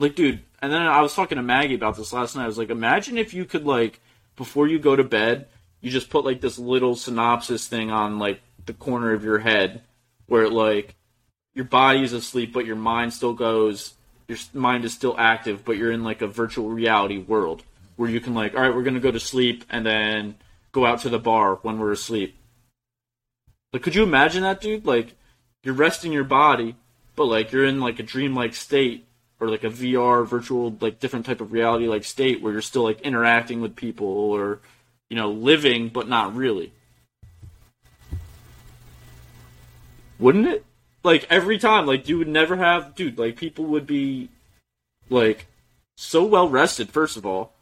[0.00, 2.42] like dude, and then I was talking to Maggie about this last night.
[2.42, 4.00] I was like, imagine if you could like
[4.34, 5.46] before you go to bed,
[5.80, 9.82] you just put like this little synopsis thing on like the corner of your head
[10.26, 10.96] where like
[11.54, 13.94] your body is asleep but your mind still goes
[14.26, 17.62] your mind is still active but you're in like a virtual reality world
[17.94, 20.34] where you can like all right we're going to go to sleep and then
[20.72, 22.36] go out to the bar when we're asleep
[23.72, 25.14] like could you imagine that dude like
[25.62, 26.74] you're resting your body
[27.14, 29.05] but like you're in like a dreamlike state
[29.40, 32.82] or like a VR virtual like different type of reality like state where you're still
[32.82, 34.60] like interacting with people or
[35.10, 36.72] you know living but not really.
[40.18, 40.64] Wouldn't it?
[41.06, 43.16] like every time, like you would never have, dude.
[43.18, 44.28] Like people would be
[45.08, 45.46] like
[45.96, 46.90] so well rested.
[46.90, 47.52] First of all,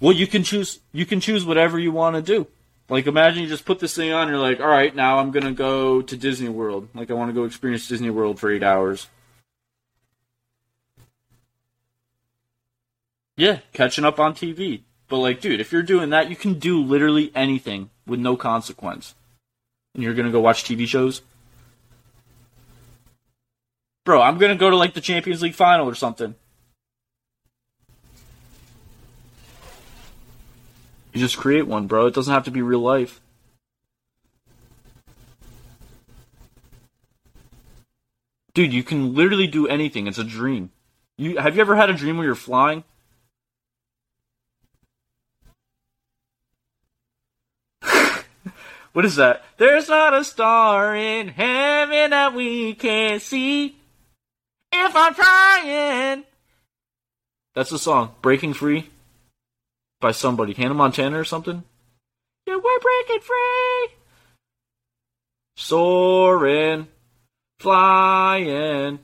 [0.00, 0.80] well, you can choose.
[0.92, 2.46] You can choose whatever you want to do.
[2.90, 4.22] Like imagine you just put this thing on.
[4.22, 6.88] And you're like, all right, now I'm gonna go to Disney World.
[6.92, 9.06] Like I want to go experience Disney World for eight hours.
[13.36, 14.82] Yeah, catching up on TV.
[15.08, 19.14] But like, dude, if you're doing that, you can do literally anything with no consequence.
[19.94, 21.22] And you're gonna go watch TV shows?
[24.04, 26.34] Bro, I'm gonna go to like the Champions League final or something.
[31.12, 32.06] You just create one, bro.
[32.06, 33.20] It doesn't have to be real life.
[38.54, 40.06] Dude, you can literally do anything.
[40.06, 40.70] It's a dream.
[41.16, 42.84] You have you ever had a dream where you're flying?
[48.92, 49.44] what is that?
[49.56, 53.76] There's not a star in heaven that we can't see.
[54.72, 56.24] If I'm trying.
[57.54, 58.14] That's the song.
[58.22, 58.88] Breaking Free
[60.00, 60.54] by somebody.
[60.54, 61.62] Hannah Montana or something?
[62.46, 63.88] Yeah, we're breaking free.
[65.56, 66.88] Soaring.
[67.58, 68.98] Flying.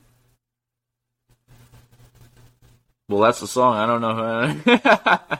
[3.09, 3.75] Well, that's the song.
[3.77, 5.39] I don't know.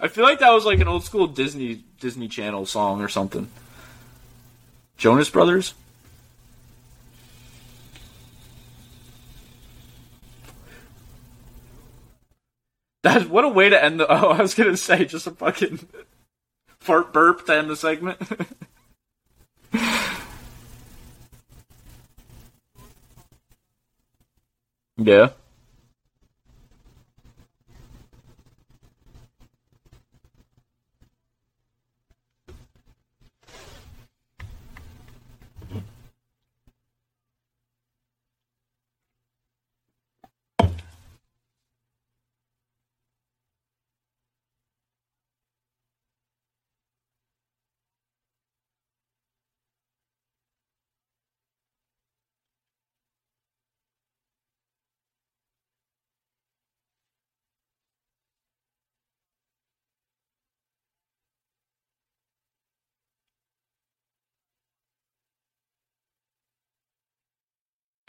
[0.00, 3.48] I feel like that was like an old school Disney Disney Channel song or something.
[4.98, 5.74] Jonas Brothers?
[13.02, 14.06] That what a way to end the.
[14.10, 15.80] Oh, I was gonna say just a fucking
[16.80, 18.18] fart burp to end the segment.
[24.96, 25.30] yeah.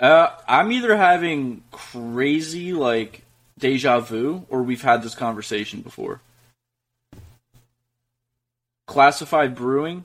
[0.04, 3.24] Uh, I'm either having crazy like
[3.58, 6.20] deja vu, or we've had this conversation before.
[8.86, 10.04] Classified brewing,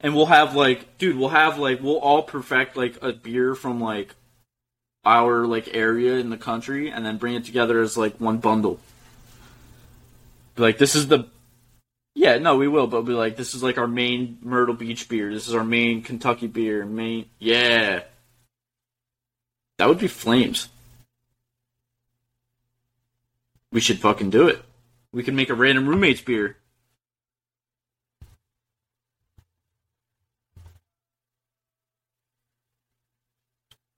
[0.00, 3.80] and we'll have like, dude, we'll have like, we'll all perfect like a beer from
[3.80, 4.16] like
[5.04, 8.80] our like area in the country, and then bring it together as like one bundle.
[10.56, 11.28] Like, this is the
[12.16, 15.08] yeah, no, we will, but we'll be like, this is like our main Myrtle Beach
[15.08, 15.32] beer.
[15.32, 16.84] This is our main Kentucky beer.
[16.84, 18.02] Main, yeah.
[19.80, 20.68] That would be flames.
[23.72, 24.62] We should fucking do it.
[25.10, 26.58] We can make a random roommate's beer.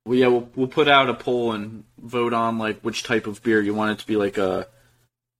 [0.04, 3.42] Well, yeah, we'll we'll put out a poll and vote on like which type of
[3.42, 4.68] beer you want it to be, like a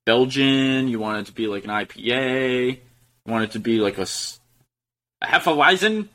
[0.06, 0.88] Belgian.
[0.88, 2.80] You want it to be like an IPA.
[3.26, 4.08] You want it to be like a,
[5.22, 6.08] a Hefeweizen.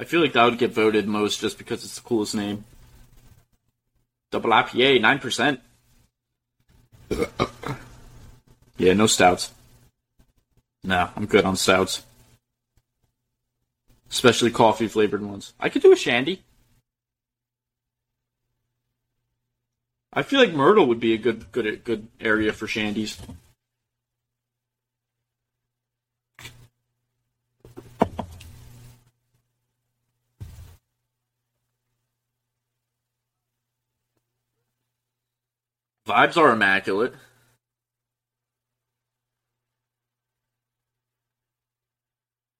[0.00, 2.64] I feel like that would get voted most just because it's the coolest name.
[4.30, 5.58] Double IPA, 9%.
[8.78, 9.52] yeah, no stouts.
[10.84, 12.02] No, I'm good on stouts.
[14.10, 15.54] Especially coffee flavored ones.
[15.58, 16.42] I could do a shandy.
[20.12, 23.18] I feel like Myrtle would be a good good good area for shandies.
[36.08, 37.12] Vibes are immaculate.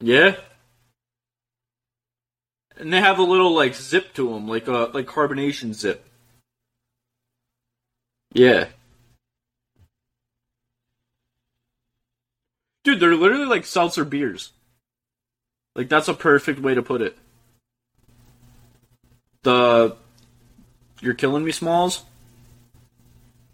[0.01, 0.37] Yeah.
[2.77, 6.05] And they have a little like zip to them, like a like carbonation zip.
[8.35, 8.69] Yeah.
[12.85, 14.53] Dude, they're literally like seltzer beers.
[15.75, 17.17] Like that's a perfect way to put it.
[19.43, 19.97] The
[21.01, 22.05] You're killing me, Smalls?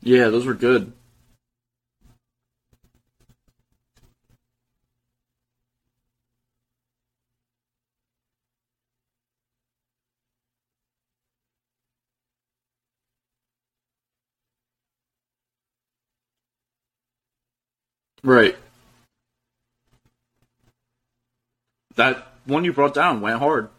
[0.05, 0.93] Yeah, those were good.
[18.23, 18.57] Right.
[21.97, 23.71] That one you brought down went hard.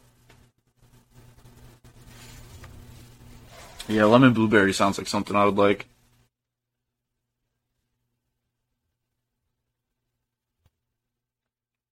[3.88, 5.86] Yeah, lemon blueberry sounds like something I would like.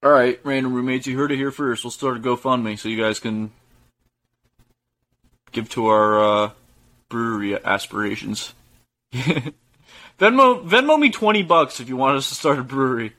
[0.03, 1.85] All right, random roommates, you heard it here first.
[1.85, 3.51] We'll start a GoFundMe so you guys can
[5.53, 6.49] give to our uh,
[7.07, 8.53] brewery aspirations.
[9.13, 13.13] Venmo, Venmo me twenty bucks if you want us to start a brewery.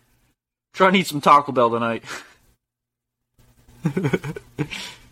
[0.75, 2.05] Try and eat some Taco Bell tonight.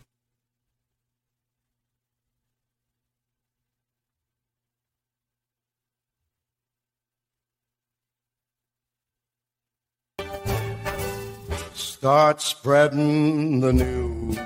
[12.03, 14.37] Start spreading the news.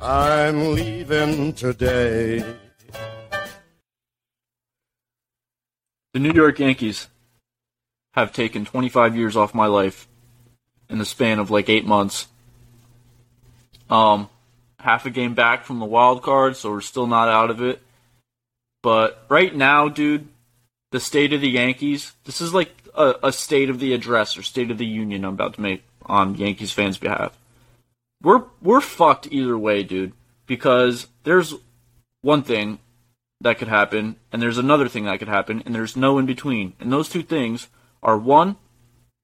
[0.00, 2.42] I'm leaving today.
[6.14, 7.08] The New York Yankees
[8.12, 10.08] have taken 25 years off my life
[10.88, 12.26] in the span of like eight months.
[13.90, 14.30] Um,
[14.78, 17.82] half a game back from the wild card, so we're still not out of it.
[18.82, 20.26] But right now, dude,
[20.90, 24.42] the state of the Yankees, this is like a, a state of the address or
[24.42, 27.38] state of the union I'm about to make on Yankees fans' behalf.
[28.22, 30.12] We're we're fucked either way, dude.
[30.46, 31.54] Because there's
[32.22, 32.78] one thing
[33.40, 36.72] that could happen, and there's another thing that could happen, and there's no in between.
[36.80, 37.68] And those two things
[38.02, 38.56] are one,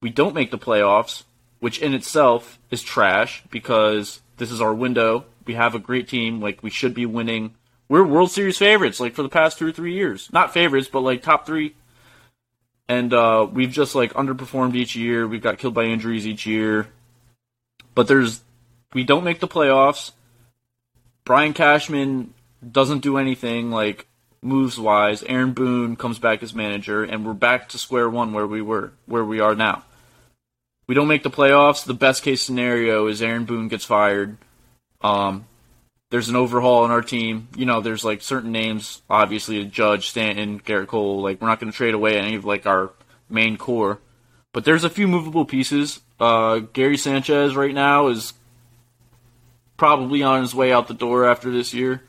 [0.00, 1.22] we don't make the playoffs,
[1.60, 5.24] which in itself is trash because this is our window.
[5.46, 7.54] We have a great team, like we should be winning.
[7.88, 10.28] We're World Series favorites, like for the past two or three years.
[10.32, 11.74] Not favorites, but like top three.
[12.92, 15.26] And uh, we've just like underperformed each year.
[15.26, 16.88] We've got killed by injuries each year.
[17.94, 18.42] But there's
[18.92, 20.12] we don't make the playoffs.
[21.24, 22.34] Brian Cashman
[22.70, 24.06] doesn't do anything like
[24.42, 25.22] moves wise.
[25.22, 28.92] Aaron Boone comes back as manager, and we're back to square one where we were,
[29.06, 29.84] where we are now.
[30.86, 31.84] We don't make the playoffs.
[31.86, 34.36] The best case scenario is Aaron Boone gets fired.
[35.00, 35.46] Um,
[36.12, 37.48] there's an overhaul in our team.
[37.56, 41.22] You know, there's like certain names, obviously, Judge, Stanton, Gerrit Cole.
[41.22, 42.90] Like, we're not going to trade away any of like our
[43.30, 43.98] main core,
[44.52, 46.00] but there's a few movable pieces.
[46.20, 48.34] Uh, Gary Sanchez right now is
[49.78, 52.02] probably on his way out the door after this year,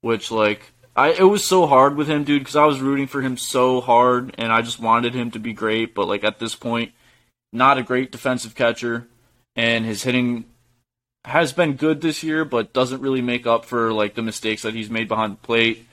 [0.00, 3.22] which like I it was so hard with him, dude, because I was rooting for
[3.22, 5.94] him so hard, and I just wanted him to be great.
[5.94, 6.94] But like at this point,
[7.52, 9.06] not a great defensive catcher,
[9.54, 10.46] and his hitting
[11.26, 14.74] has been good this year, but doesn't really make up for like the mistakes that
[14.74, 15.86] he's made behind the plate.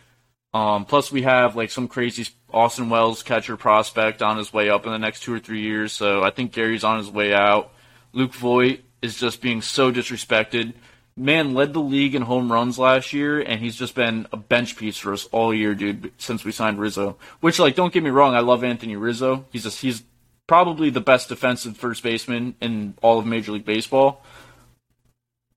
[0.53, 4.85] Um, plus, we have like some crazy Austin Wells catcher prospect on his way up
[4.85, 5.91] in the next two or three years.
[5.91, 7.73] So I think Gary's on his way out.
[8.13, 10.73] Luke Voit is just being so disrespected
[11.15, 14.77] man led the league in home runs last year, and he's just been a bench
[14.77, 16.11] piece for us all year, dude.
[16.17, 19.45] Since we signed Rizzo, which like don't get me wrong, I love Anthony Rizzo.
[19.51, 20.03] He's just he's
[20.47, 24.23] probably the best defensive first baseman in all of Major League Baseball.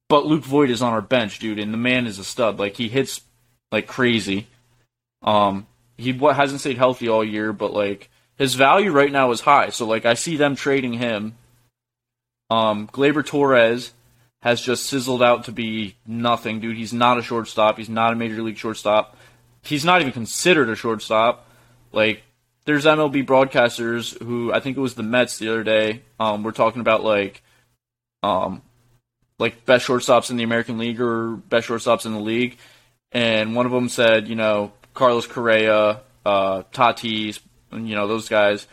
[0.08, 2.58] But Luke Voit is on our bench, dude, and the man is a stud.
[2.58, 3.20] Like he hits
[3.72, 4.46] like crazy.
[5.22, 9.70] Um, he hasn't stayed healthy all year, but like his value right now is high.
[9.70, 11.34] So like I see them trading him.
[12.50, 13.92] Um, Gleyber Torres
[14.42, 16.76] has just sizzled out to be nothing, dude.
[16.76, 17.78] He's not a shortstop.
[17.78, 19.16] He's not a major league shortstop.
[19.62, 21.48] He's not even considered a shortstop.
[21.90, 22.22] Like,
[22.64, 26.02] there's MLB broadcasters who I think it was the Mets the other day.
[26.20, 27.42] Um, we're talking about like,
[28.22, 28.62] um,
[29.38, 32.56] like best shortstops in the American League or best shortstops in the league,
[33.12, 37.40] and one of them said, you know, Carlos Correa, uh, Tatis,
[37.72, 38.66] you know those guys,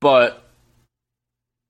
[0.00, 0.44] but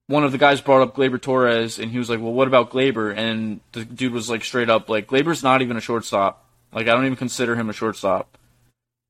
[0.07, 2.71] one of the guys brought up Gleyber Torres, and he was like, "Well, what about
[2.71, 6.45] Gleyber?" And the dude was like, straight up, like, "Gleyber's not even a shortstop.
[6.73, 8.37] Like, I don't even consider him a shortstop."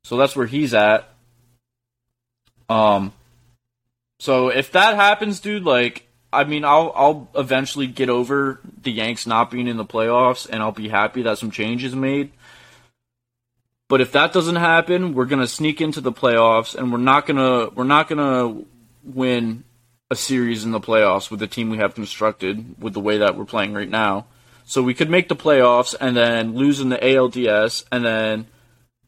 [0.04, 1.08] So that's where he's at.
[2.68, 3.12] Um,
[4.20, 9.26] so if that happens, dude, like, I mean, I'll I'll eventually get over the Yanks
[9.26, 12.32] not being in the playoffs, and I'll be happy that some changes made.
[13.88, 17.68] But if that doesn't happen, we're gonna sneak into the playoffs, and we're not gonna
[17.70, 18.62] we're not gonna
[19.02, 19.64] win
[20.10, 23.36] a series in the playoffs with the team we have constructed with the way that
[23.36, 24.26] we're playing right now.
[24.64, 28.46] So we could make the playoffs and then lose in the ALDS, and then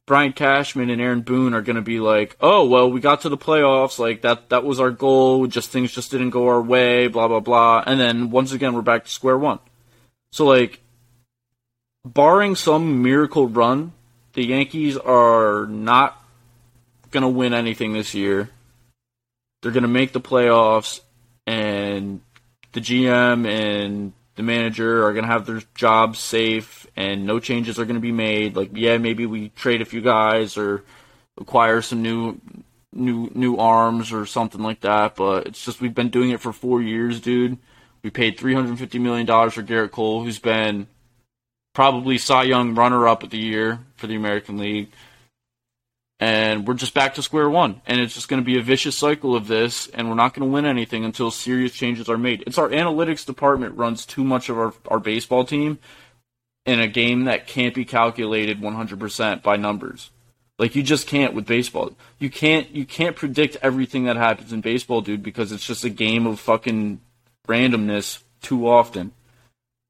[0.07, 3.29] Brian Cashman and Aaron Boone are going to be like, "Oh, well, we got to
[3.29, 3.99] the playoffs.
[3.99, 5.47] Like that that was our goal.
[5.47, 7.09] Just things just didn't go our way.
[7.09, 9.59] Blah blah blah." And then once again, we're back to square one.
[10.33, 10.81] So like,
[12.05, 13.93] barring some miracle run,
[14.35, 16.23] the Yankees are not
[17.11, 18.51] going to win anything this year
[19.67, 21.01] they're going to make the playoffs,
[21.45, 22.21] and
[22.71, 27.79] the GM and the manager are going to have their jobs safe, and no changes
[27.79, 28.57] are going to be made.
[28.57, 30.83] Like, yeah, maybe we trade a few guys or
[31.39, 32.41] acquire some new
[32.93, 35.17] new new arms or something like that.
[35.17, 37.59] But it's just we've been doing it for four years, dude.
[38.03, 40.87] We paid three hundred fifty million dollars for Gerrit Cole, who's been
[41.75, 44.89] probably Cy Young runner up of the year for the American League.
[46.19, 47.83] And we're just back to square one.
[47.87, 50.49] And it's just going to be a vicious cycle of this, and we're not going
[50.49, 52.43] to win anything until serious changes are made.
[52.47, 55.79] It's our analytics department runs too much of our, our baseball team
[56.67, 60.11] in a game that can't be calculated 100% by numbers.
[60.59, 61.93] Like you just can't with baseball.
[62.19, 65.91] You can't you can't predict everything that happens in baseball, dude, because it's just a
[65.91, 67.01] game of fucking
[67.47, 69.13] randomness too often.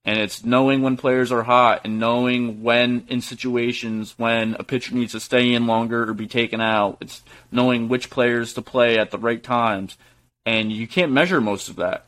[0.04, 4.94] And it's knowing when players are hot and knowing when in situations when a pitcher
[4.94, 6.98] needs to stay in longer or be taken out.
[7.00, 9.96] It's knowing which players to play at the right times.
[10.44, 12.06] And you can't measure most of that.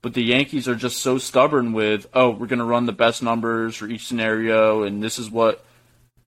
[0.00, 3.22] But the Yankees are just so stubborn with, oh, we're going to run the best
[3.22, 5.64] numbers for each scenario, and this is what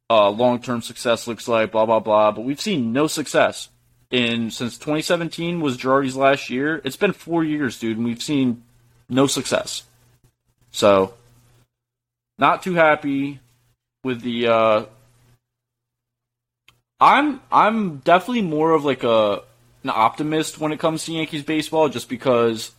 [0.10, 2.32] uh, long-term success looks like, blah blah blah.
[2.32, 3.70] But we've seen no success
[4.12, 6.82] in since 2017 was Girardi's last year.
[6.84, 8.64] It's been four years, dude, and we've seen
[9.08, 9.84] no success.
[10.72, 11.14] So,
[12.38, 13.40] not too happy
[14.04, 14.48] with the.
[14.48, 14.86] Uh,
[17.00, 19.44] I'm I'm definitely more of like a
[19.84, 22.72] an optimist when it comes to Yankees baseball, just because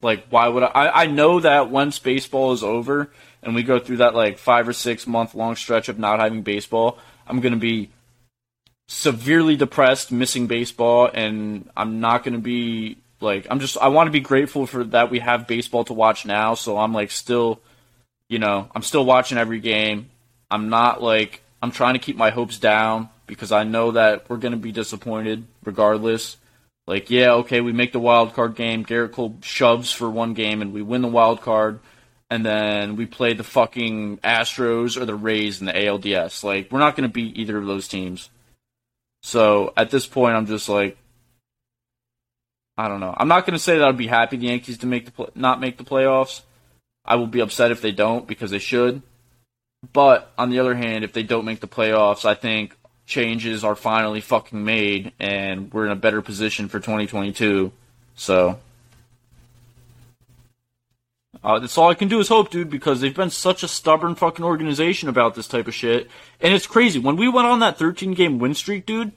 [0.00, 0.66] like why would I?
[0.66, 3.10] I, I know that once baseball is over
[3.42, 6.42] and we go through that like five or six month long stretch of not having
[6.42, 7.90] baseball, I'm gonna be
[8.86, 14.12] severely depressed, missing baseball, and I'm not gonna be like I'm just I want to
[14.12, 16.54] be grateful for that we have baseball to watch now.
[16.54, 17.60] So I'm like still,
[18.28, 20.10] you know, I'm still watching every game.
[20.50, 24.36] I'm not like I'm trying to keep my hopes down because I know that we're
[24.36, 26.36] gonna be disappointed regardless.
[26.88, 28.84] Like, yeah, okay, we make the wild card game.
[28.84, 31.80] Gerrit Cole shoves for one game, and we win the wild card
[32.30, 36.44] and then we play the fucking Astros or the Rays in the ALDS.
[36.44, 38.28] Like, we're not going to beat either of those teams.
[39.22, 40.98] So at this point, I'm just like,
[42.76, 43.14] I don't know.
[43.16, 45.30] I'm not going to say that I'd be happy the Yankees to make the pl-
[45.34, 46.42] not make the playoffs.
[47.04, 49.02] I will be upset if they don't because they should.
[49.92, 52.76] But on the other hand, if they don't make the playoffs, I think
[53.08, 57.72] changes are finally fucking made and we're in a better position for 2022.
[58.14, 58.60] So
[61.42, 64.14] uh, that's all I can do is hope, dude, because they've been such a stubborn
[64.14, 66.10] fucking organization about this type of shit.
[66.40, 66.98] And it's crazy.
[66.98, 69.12] When we went on that 13 game win streak, dude,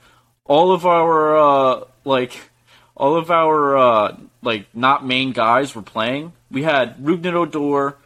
[0.45, 2.49] all of our, uh, like,
[2.95, 6.31] all of our, uh, like, not main guys were playing.
[6.49, 7.97] We had Rougned Odor,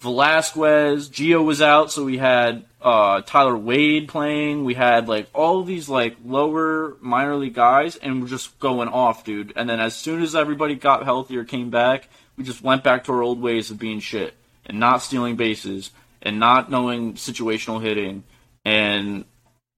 [0.00, 4.64] Velazquez, Gio was out, so we had, uh, Tyler Wade playing.
[4.64, 9.24] We had, like, all these, like, lower minor league guys, and we're just going off,
[9.24, 9.52] dude.
[9.56, 13.04] And then as soon as everybody got healthy or came back, we just went back
[13.04, 15.90] to our old ways of being shit and not stealing bases
[16.22, 18.24] and not knowing situational hitting.
[18.64, 19.24] And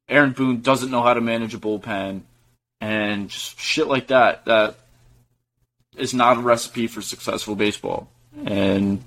[0.08, 2.22] Aaron Boone doesn't know how to manage a bullpen
[2.80, 4.44] and just shit like that.
[4.44, 4.76] That
[5.96, 8.08] is not a recipe for successful baseball.
[8.44, 9.02] And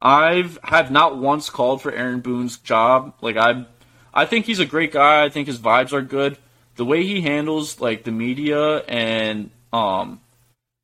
[0.00, 3.14] I've have not once called for Aaron Boone's job.
[3.20, 3.66] Like I,
[4.14, 5.24] I think he's a great guy.
[5.24, 6.38] I think his vibes are good.
[6.76, 10.20] The way he handles like the media and um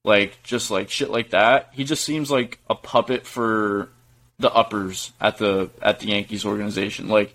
[0.04, 1.70] like just like shit like that.
[1.72, 3.88] He just seems like a puppet for
[4.38, 7.08] the uppers at the at the Yankees organization.
[7.08, 7.34] Like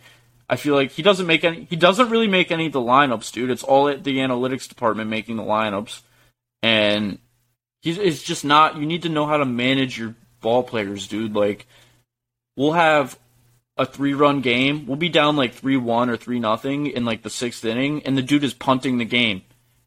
[0.50, 3.32] I feel like he doesn't make any he doesn't really make any of the lineups,
[3.32, 3.50] dude.
[3.50, 6.02] It's all at the analytics department making the lineups.
[6.62, 7.20] And
[7.82, 11.36] he's it's just not you need to know how to manage your ball players, dude.
[11.36, 11.68] Like
[12.56, 13.18] we'll have
[13.78, 14.86] a three run game.
[14.86, 18.18] We'll be down like three one or three nothing in like the sixth inning, and
[18.18, 19.42] the dude is punting the game.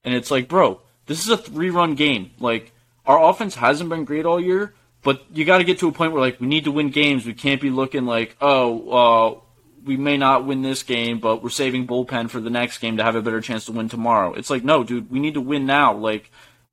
[0.05, 2.31] And it's like, bro, this is a three run game.
[2.41, 2.73] Like
[3.07, 6.13] our offense hasn't been great all year, but you got to get to a point
[6.13, 7.27] where like we need to win games.
[7.27, 9.41] We can't be looking like, oh, uh,
[9.85, 13.03] we may not win this game, but we're saving bullpen for the next game to
[13.03, 14.33] have a better chance to win tomorrow.
[14.33, 15.95] It's like, no, dude, we need to win now.
[15.95, 16.31] Like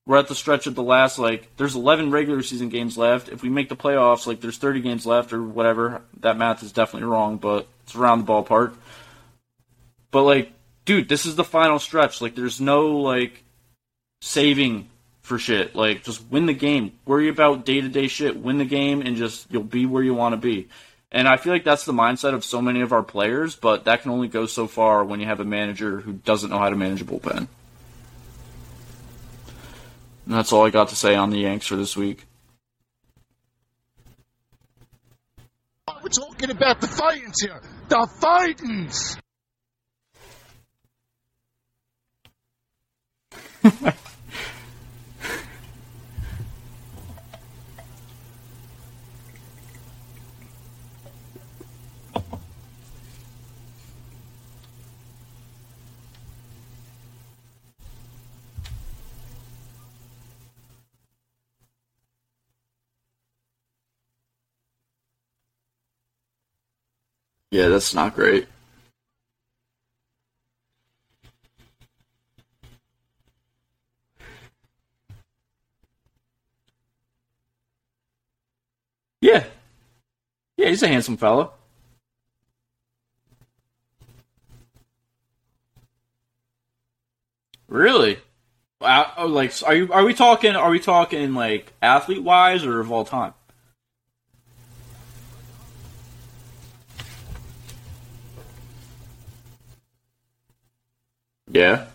[0.10, 3.30] we're at the stretch of the last like there's 11 regular season games left.
[3.30, 6.02] If we make the playoffs, like there's 30 games left or whatever.
[6.22, 8.74] That math is definitely wrong, but it's around the ballpark.
[10.10, 10.52] But like,
[10.86, 12.24] dude, this is the final stretch.
[12.24, 13.44] Like there's no like
[14.22, 14.90] saving
[15.22, 15.76] for shit.
[15.76, 16.94] Like just win the game.
[17.06, 18.36] Worry about day to day shit.
[18.36, 20.70] Win the game and just you'll be where you want to be.
[21.12, 24.02] And I feel like that's the mindset of so many of our players, but that
[24.02, 26.76] can only go so far when you have a manager who doesn't know how to
[26.76, 27.48] manage a bullpen.
[30.30, 32.24] And that's all I got to say on the Yanks for this week.
[36.04, 37.60] We're talking about the Fightins here.
[37.88, 39.18] The Fightins!
[67.52, 68.48] Yeah, that's not great.
[79.22, 79.46] Yeah.
[80.58, 81.54] Yeah, he's a handsome fellow.
[87.68, 88.20] Really?
[88.82, 89.92] Uh, oh, like, are you?
[89.94, 90.56] Are we talking?
[90.56, 93.34] Are we talking like athlete wise or of all time?
[101.50, 101.88] Yeah.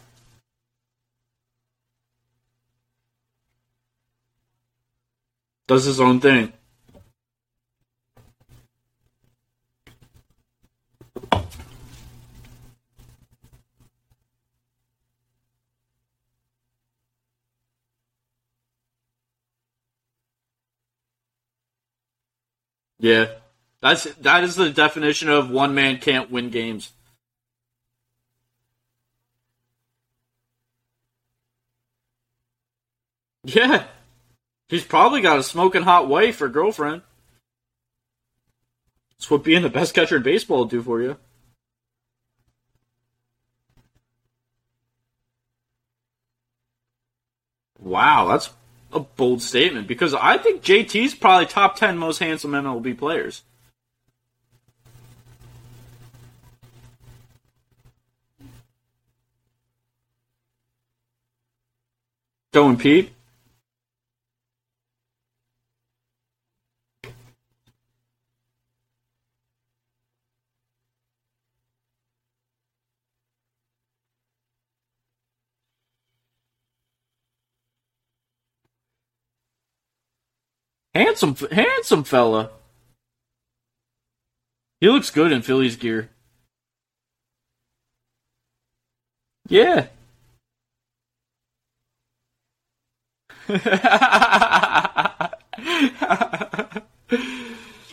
[5.67, 6.53] Does his own thing.
[22.99, 23.27] Yeah.
[23.81, 26.93] That's that is the definition of one man can't win games.
[33.45, 33.85] Yeah.
[34.69, 37.03] He's probably got a smoking hot wife or girlfriend.
[39.13, 41.17] That's what being the best catcher in baseball will do for you.
[47.79, 48.51] Wow, that's
[48.93, 53.43] a bold statement because I think JT's probably top 10 most handsome MLB players.
[62.53, 63.13] Going Pete?
[80.95, 82.51] Handsome, handsome fella.
[84.81, 86.11] He looks good in Phillies gear.
[89.49, 89.87] Yeah.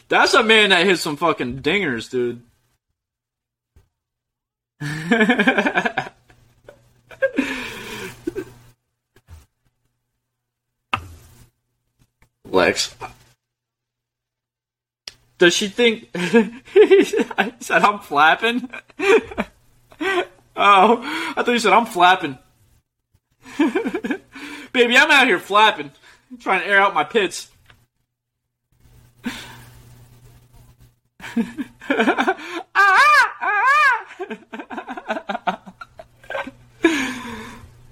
[0.07, 2.41] That's a man that hits some fucking dingers, dude.
[12.51, 12.93] Lex.
[15.37, 18.69] Does she think I said I'm flapping?
[18.99, 19.47] oh,
[20.55, 22.37] I thought you said I'm flapping.
[23.57, 25.91] Baby, I'm out here flapping,
[26.39, 27.49] trying to air out my pits.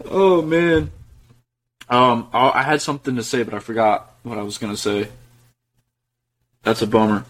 [0.05, 0.91] oh man.
[1.89, 5.09] Um, I had something to say, but I forgot what I was gonna say.
[6.63, 7.25] That's a bummer.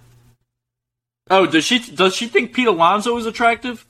[1.30, 3.86] Oh, does she does she think Pete Alonso is attractive?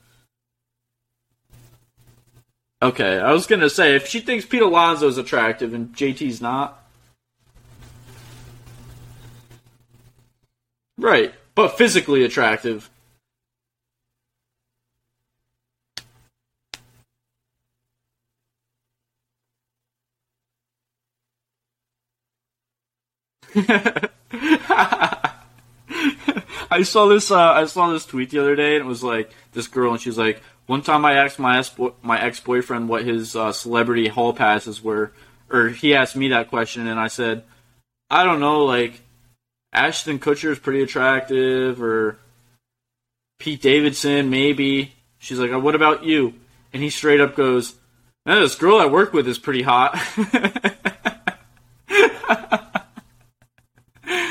[2.81, 6.85] Okay, I was gonna say if she thinks Pete Alonso is attractive and JT's not,
[10.97, 11.33] right?
[11.55, 12.89] But physically attractive.
[26.71, 27.31] I saw this.
[27.31, 30.01] Uh, I saw this tweet the other day, and it was like this girl, and
[30.01, 34.07] she's like, "One time I asked my ex my ex boyfriend what his uh, celebrity
[34.07, 35.11] hall passes were,
[35.49, 37.43] or he asked me that question, and I said,
[38.09, 39.01] I don't know, like
[39.73, 42.19] Ashton Kutcher is pretty attractive, or
[43.39, 46.35] Pete Davidson, maybe." She's like, "What about you?"
[46.71, 47.75] And he straight up goes,
[48.25, 49.99] "Man, this girl I work with is pretty hot."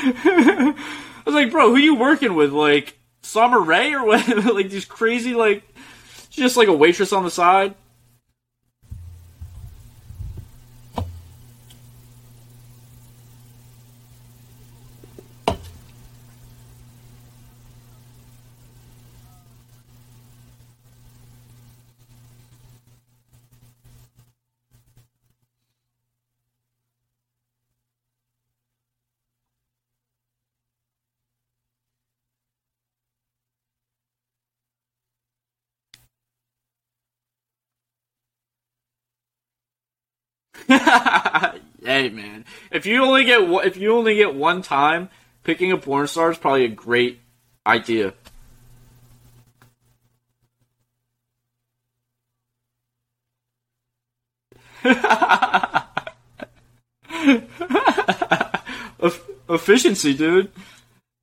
[0.03, 2.51] I was like, bro, who you working with?
[2.51, 4.27] Like Summer Rae or what?
[4.53, 5.63] like these crazy like
[6.29, 7.75] just like a waitress on the side.
[41.83, 45.09] hey man, if you only get if you only get one time,
[45.43, 47.19] picking a porn star is probably a great
[47.65, 48.13] idea.
[59.49, 60.51] Efficiency, dude.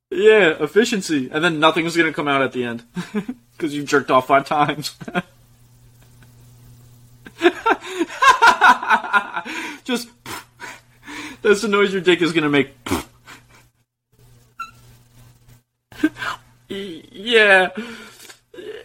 [0.09, 2.83] Yeah, efficiency, and then nothing's gonna come out at the end
[3.53, 4.95] because you jerked off five times.
[9.83, 10.09] Just
[11.41, 12.75] that's the noise your dick is gonna make.
[16.69, 17.69] yeah,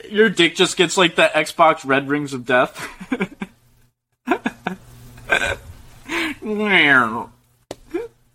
[0.08, 2.88] your dick just gets like the Xbox Red Rings of Death.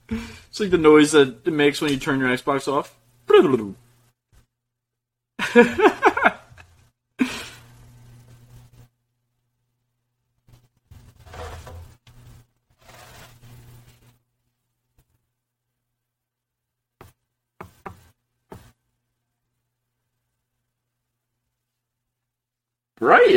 [0.10, 2.94] it's like the noise that it makes when you turn your Xbox off.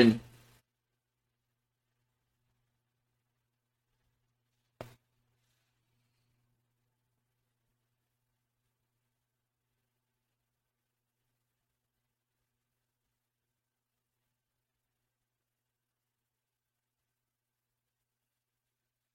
[0.00, 0.20] Brighton.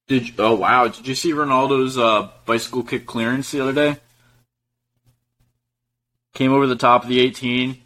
[0.07, 0.87] Did you, oh wow!
[0.87, 3.97] Did you see Ronaldo's uh, bicycle kick clearance the other day?
[6.35, 7.81] Came over the top of the 18.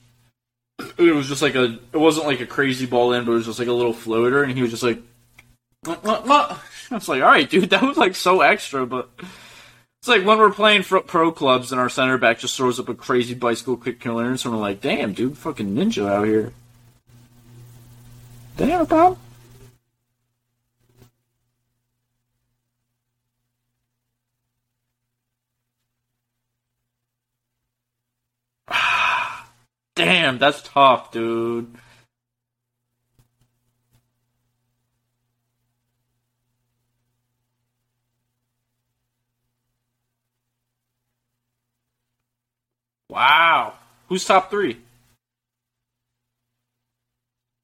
[0.98, 1.78] It was just like a.
[1.94, 4.44] It wasn't like a crazy ball in, but it was just like a little floater,
[4.44, 5.02] and he was just like.
[5.86, 6.58] I
[6.92, 9.10] was like, all right, dude, that was like so extra, but
[10.00, 12.96] it's like when we're playing pro clubs and our center back just throws up a
[12.96, 16.54] crazy bicycle kick clearance, and we're like, damn, dude, fucking ninja out here.
[18.58, 19.18] Damn, Bob.
[30.00, 31.76] Damn, that's tough, dude.
[43.10, 43.74] Wow.
[44.08, 44.78] Who's top three?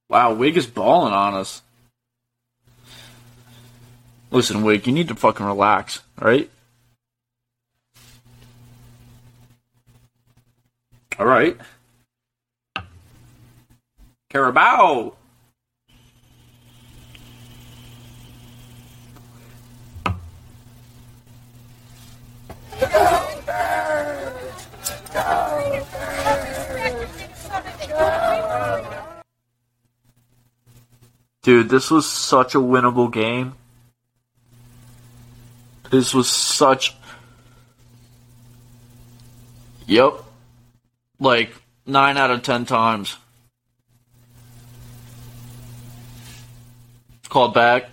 [0.10, 1.62] Wow, Wig is balling on us.
[4.30, 6.50] Listen, Wig, you need to fucking relax, alright?
[11.18, 11.56] Alright.
[14.36, 15.14] Carabao!
[31.42, 33.54] Dude, this was such a winnable game.
[35.90, 36.94] This was such.
[39.88, 40.12] Yep.
[41.22, 41.56] Like,
[41.86, 43.16] 9 out of 10 times.
[47.36, 47.90] Called back.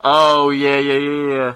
[0.00, 1.54] Oh, yeah, yeah, yeah, yeah.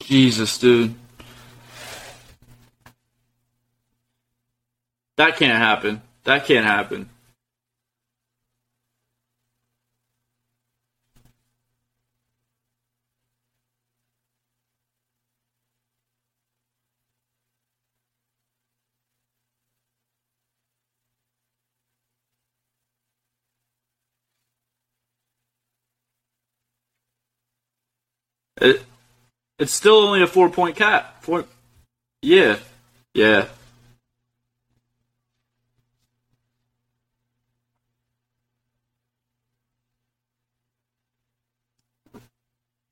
[0.00, 0.94] Jesus, dude.
[5.16, 6.02] That can't happen.
[6.24, 7.08] That can't happen.
[28.60, 28.82] It,
[29.58, 31.22] it's still only a four point cap.
[31.22, 31.44] Four.
[32.22, 32.58] Yeah.
[33.14, 33.46] Yeah.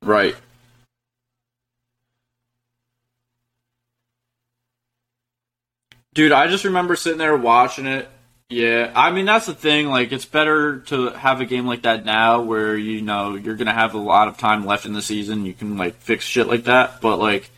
[0.05, 0.37] Right.
[6.13, 8.09] Dude, I just remember sitting there watching it.
[8.51, 9.89] Yeah, I mean that's the thing.
[9.89, 13.73] Like, it's better to have a game like that now, where you know you're gonna
[13.73, 15.47] have a lot of time left in the season.
[15.47, 17.01] You can like fix shit like that.
[17.01, 17.51] But like,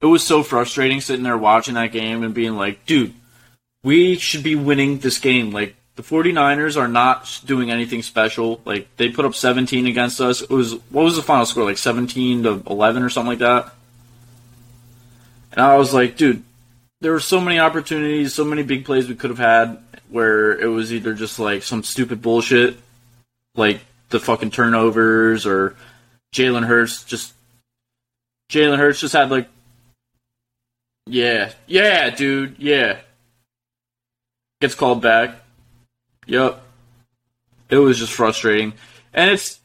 [0.00, 3.14] it was so frustrating sitting there watching that game and being like, dude,
[3.84, 5.52] we should be winning this game.
[5.52, 8.60] Like, the 49ers are not doing anything special.
[8.64, 10.40] Like, they put up 17 against us.
[10.40, 11.64] It was what was the final score?
[11.64, 13.72] Like 17 to 11 or something like that.
[15.52, 16.42] And I was like, dude,
[17.02, 20.66] there were so many opportunities, so many big plays we could have had where it
[20.66, 22.76] was either just like some stupid bullshit,
[23.54, 23.80] like
[24.10, 25.74] the fucking turnovers, or
[26.34, 27.34] Jalen Hurts just
[28.50, 29.48] Jalen Hurts just had like,
[31.06, 32.98] yeah, yeah, dude, yeah,
[34.60, 35.41] gets called back.
[36.26, 36.62] Yep,
[37.68, 38.74] it was just frustrating,
[39.12, 39.60] and it's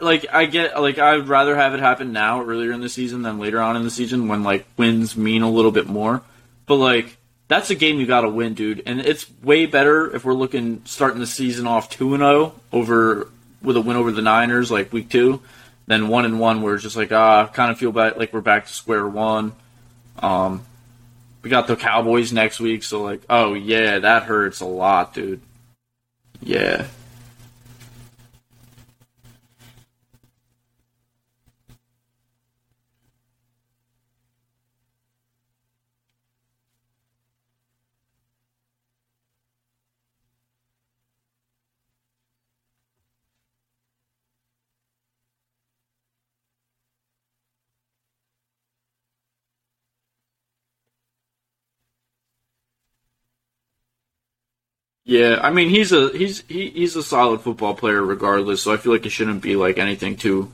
[0.00, 3.38] like I get like I'd rather have it happen now earlier in the season than
[3.38, 6.22] later on in the season when like wins mean a little bit more.
[6.66, 7.16] But like
[7.46, 8.82] that's a game you got to win, dude.
[8.86, 13.28] And it's way better if we're looking starting the season off 2 and 0 over
[13.62, 15.40] with a win over the Niners like week 2
[15.86, 18.40] than 1 and 1 where it's just like ah, kind of feel bad like we're
[18.40, 19.52] back to square one.
[20.18, 20.64] Um
[21.42, 25.42] we got the Cowboys next week, so like, oh yeah, that hurts a lot, dude.
[26.42, 26.86] Yeah.
[55.14, 58.78] Yeah, I mean he's a he's he, he's a solid football player regardless, so I
[58.78, 60.50] feel like it shouldn't be like anything too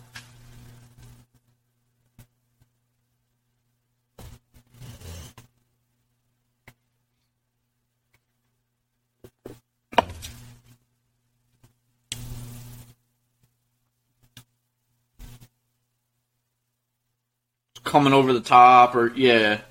[17.82, 19.62] coming over the top or yeah.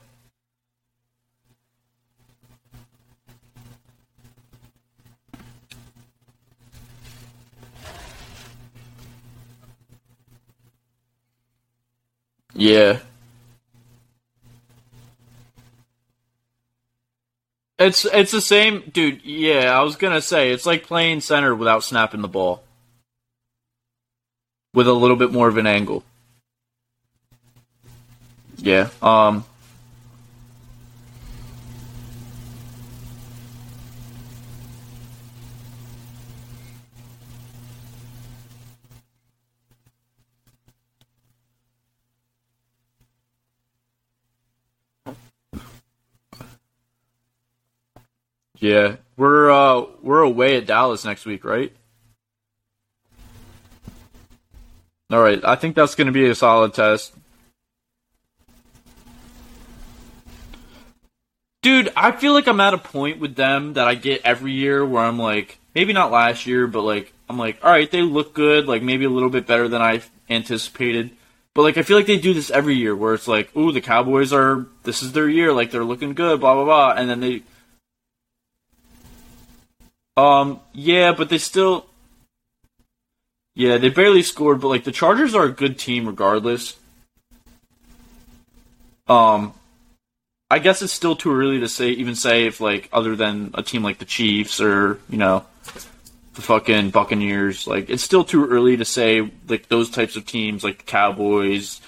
[12.54, 13.00] Yeah.
[17.78, 19.24] It's it's the same, dude.
[19.24, 22.62] Yeah, I was gonna say it's like playing center without snapping the ball,
[24.74, 26.04] with a little bit more of an angle.
[28.58, 28.90] Yeah.
[29.02, 29.46] Um.
[48.60, 51.74] Yeah, we're uh we're away at Dallas next week, right?
[55.12, 57.14] All right, I think that's going to be a solid test.
[61.62, 64.86] Dude, I feel like I'm at a point with them that I get every year
[64.86, 68.34] where I'm like, maybe not last year, but like I'm like, all right, they look
[68.34, 71.12] good, like maybe a little bit better than I anticipated.
[71.54, 73.82] But like I feel like they do this every year where it's like, ooh, the
[73.82, 77.20] Cowboys are this is their year, like they're looking good, blah blah blah, and then
[77.20, 77.44] they
[80.20, 81.86] um, yeah, but they still.
[83.56, 86.78] Yeah, they barely scored, but like the Chargers are a good team regardless.
[89.08, 89.54] Um,
[90.52, 93.64] I guess it's still too early to say, even say if like other than a
[93.64, 95.46] team like the Chiefs or you know
[96.36, 100.64] the fucking Buccaneers, like it's still too early to say like those types of teams
[100.64, 101.82] like the Cowboys,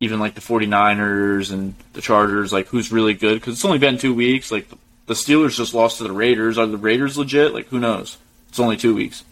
[0.00, 3.98] even like the 49ers and the Chargers, like who's really good because it's only been
[3.98, 4.50] two weeks.
[4.50, 4.78] Like the
[5.14, 6.58] Steelers just lost to the Raiders.
[6.58, 7.54] Are the Raiders legit?
[7.54, 8.18] Like, who knows?
[8.48, 9.24] It's only two weeks.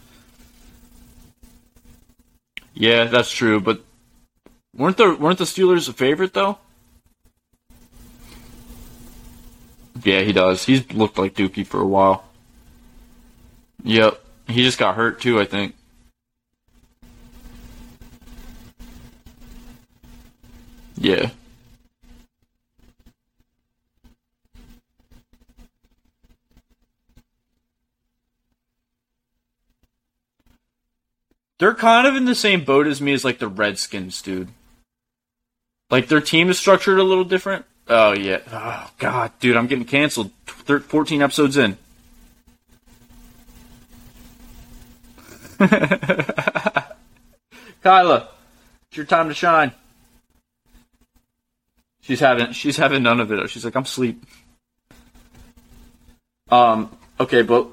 [2.75, 3.61] Yeah, that's true.
[3.61, 3.83] But
[4.75, 6.59] weren't the weren't the Steelers a favorite though?
[10.03, 10.65] Yeah, he does.
[10.65, 12.25] He's looked like Dookie for a while.
[13.85, 15.39] Yep, he just got hurt too.
[15.41, 15.75] I think.
[20.97, 21.31] Yeah.
[31.61, 34.49] They're kind of in the same boat as me as like the Redskins, dude.
[35.91, 37.67] Like their team is structured a little different.
[37.87, 38.39] Oh yeah.
[38.51, 40.31] Oh god, dude, I'm getting canceled.
[40.47, 41.77] 14 episodes in.
[47.83, 48.29] Kyla,
[48.89, 49.73] it's your time to shine.
[52.01, 53.51] She's having she's having none of it.
[53.51, 54.25] She's like, I'm sleep.
[56.51, 56.97] Um.
[57.21, 57.69] Okay, but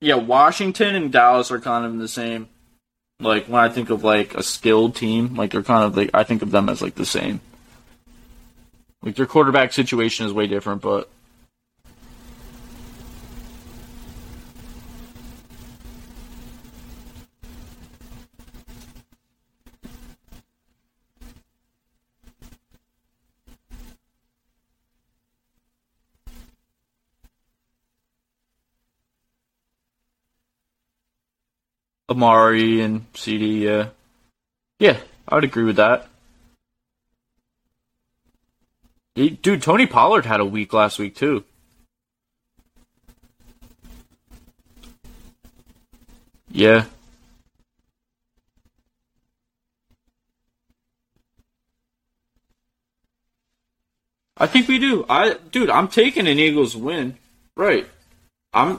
[0.00, 2.48] yeah, Washington and Dallas are kind of in the same
[3.20, 6.24] like when I think of like a skilled team, like they're kind of like I
[6.24, 7.40] think of them as like the same.
[9.02, 11.08] Like their quarterback situation is way different, but
[32.08, 33.60] Amari and CeeDee.
[33.60, 33.88] Yeah, uh,
[34.78, 36.08] yeah, I would agree with that.
[39.14, 41.44] Dude, Tony Pollard had a week last week too.
[46.50, 46.84] Yeah.
[54.36, 55.04] I think we do.
[55.08, 57.18] I dude, I'm taking an Eagles win.
[57.56, 57.88] Right.
[58.52, 58.78] I'm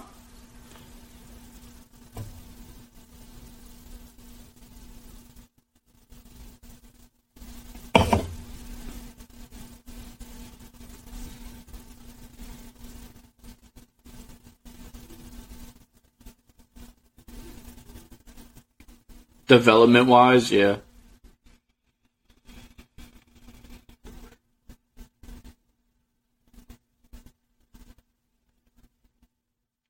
[19.49, 20.77] Development wise, yeah.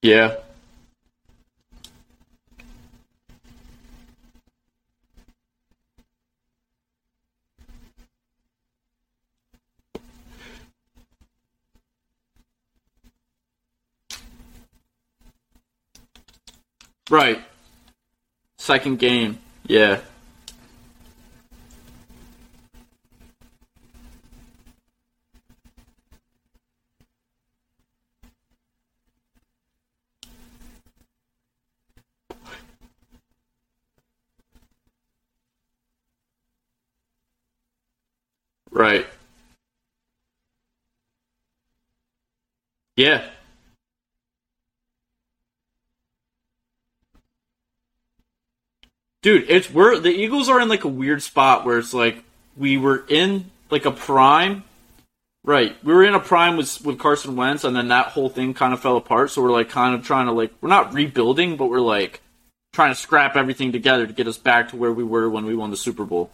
[0.01, 0.37] Yeah.
[17.09, 17.43] Right.
[18.57, 19.37] Second game.
[19.69, 20.01] Yeah.
[38.71, 39.05] Right.
[42.95, 43.23] Yeah.
[49.29, 52.23] Dude, it's we're the Eagles are in like a weird spot where it's like
[52.57, 54.63] we were in like a prime.
[55.43, 55.75] Right.
[55.83, 58.73] We were in a prime with with Carson Wentz and then that whole thing kind
[58.73, 61.67] of fell apart, so we're like kind of trying to like we're not rebuilding, but
[61.67, 62.21] we're like
[62.73, 65.53] trying to scrap everything together to get us back to where we were when we
[65.53, 66.31] won the Super Bowl.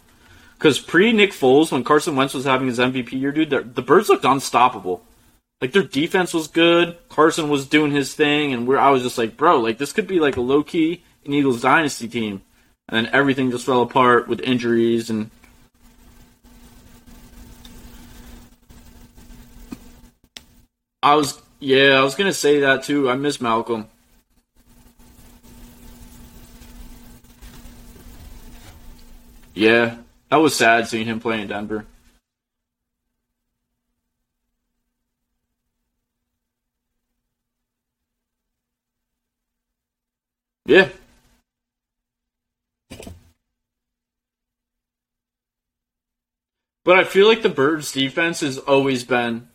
[0.54, 4.08] Because pre Nick Foles, when Carson Wentz was having his MVP year, dude, the Birds
[4.08, 5.04] looked unstoppable.
[5.60, 6.96] Like their defense was good.
[7.10, 10.06] Carson was doing his thing, and we're I was just like, bro, like this could
[10.06, 12.40] be like a low key an Eagles dynasty team
[12.88, 15.30] and then everything just fell apart with injuries and
[21.02, 23.08] I was yeah, I was gonna say that too.
[23.08, 23.88] I miss Malcolm.
[29.54, 29.96] Yeah,
[30.30, 31.86] that was sad seeing him play in Denver.
[40.66, 40.88] Yeah,
[46.86, 49.48] But I feel like the Birds' defense has always been,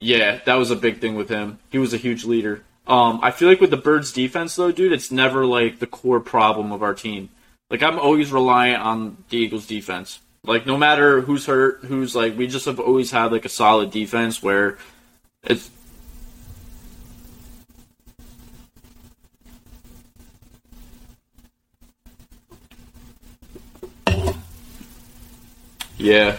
[0.00, 1.58] yeah, that was a big thing with him.
[1.68, 2.62] He was a huge leader.
[2.86, 6.20] Um, I feel like with the Birds' defense, though, dude, it's never like the core
[6.20, 7.28] problem of our team.
[7.68, 10.20] Like I'm always reliant on the Eagles' defense.
[10.42, 13.90] Like no matter who's hurt, who's like, we just have always had like a solid
[13.90, 14.78] defense where
[15.44, 15.70] it's
[25.98, 26.38] Yeah.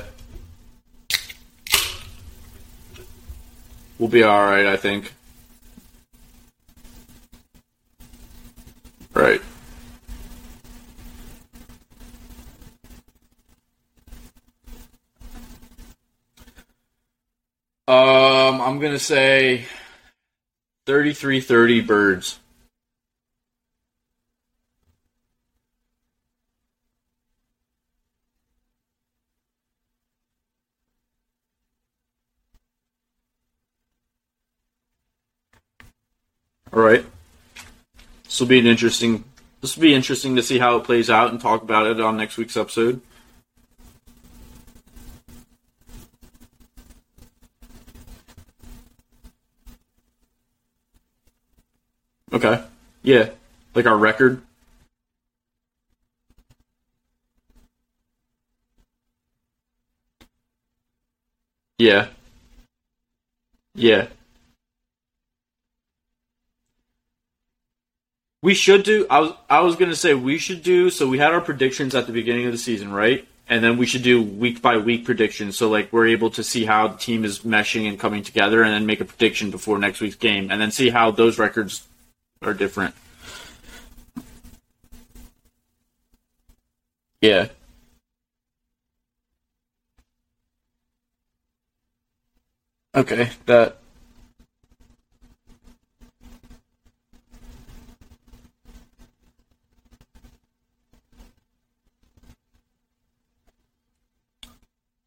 [4.02, 5.14] We'll be alright, I think.
[9.14, 9.40] Right.
[17.88, 19.65] Um, I'm gonna say
[20.88, 22.41] 33-30 birds.
[36.82, 37.06] Right.
[38.26, 39.24] This will be an interesting.
[39.62, 42.18] This will be interesting to see how it plays out and talk about it on
[42.18, 43.02] next week's episode.
[52.34, 52.64] Okay.
[53.03, 53.30] Yeah.
[53.76, 54.41] Like our record.
[61.78, 62.08] Yeah.
[63.76, 64.08] Yeah.
[68.44, 69.06] We should do.
[69.10, 70.90] I was I was gonna say we should do.
[70.90, 73.28] So we had our predictions at the beginning of the season, right?
[73.48, 75.58] And then we should do week by week predictions.
[75.58, 78.74] So like we're able to see how the team is meshing and coming together, and
[78.74, 81.88] then make a prediction before next week's game, and then see how those records
[82.42, 82.96] are different.
[87.22, 87.50] Yeah.
[92.96, 93.30] Okay.
[93.46, 93.78] That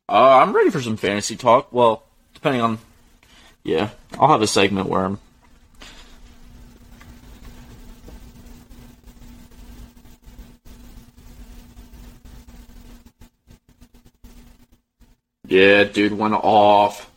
[0.09, 1.73] Uh, I'm ready for some fantasy talk.
[1.73, 2.03] Well,
[2.35, 2.79] depending on,
[3.63, 5.19] yeah, I'll have a segment where I'm.
[15.47, 17.11] Yeah, dude went off.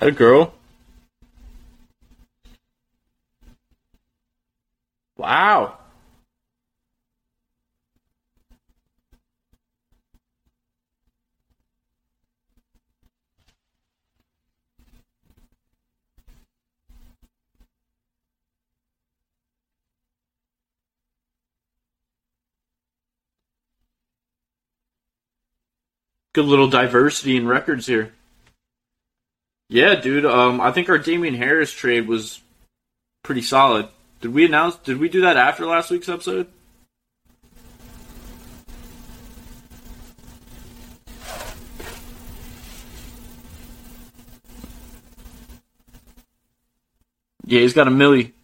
[0.00, 0.54] Had a girl.
[5.18, 5.76] Wow.
[26.32, 28.14] Good little diversity in records here.
[29.70, 30.26] Yeah, dude.
[30.26, 32.42] Um, I think our Damien Harris trade was
[33.22, 33.86] pretty solid.
[34.20, 34.74] Did we announce?
[34.74, 36.48] Did we do that after last week's episode?
[47.46, 48.34] Yeah, he's got a millie.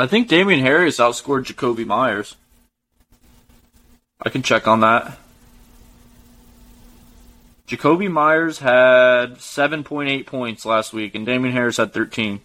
[0.00, 2.36] I think Damien Harris outscored Jakobi Meyers.
[4.22, 5.18] I can check on that.
[7.66, 12.40] Jakobi Meyers had 7.8 points last week, and Damien Harris had 13.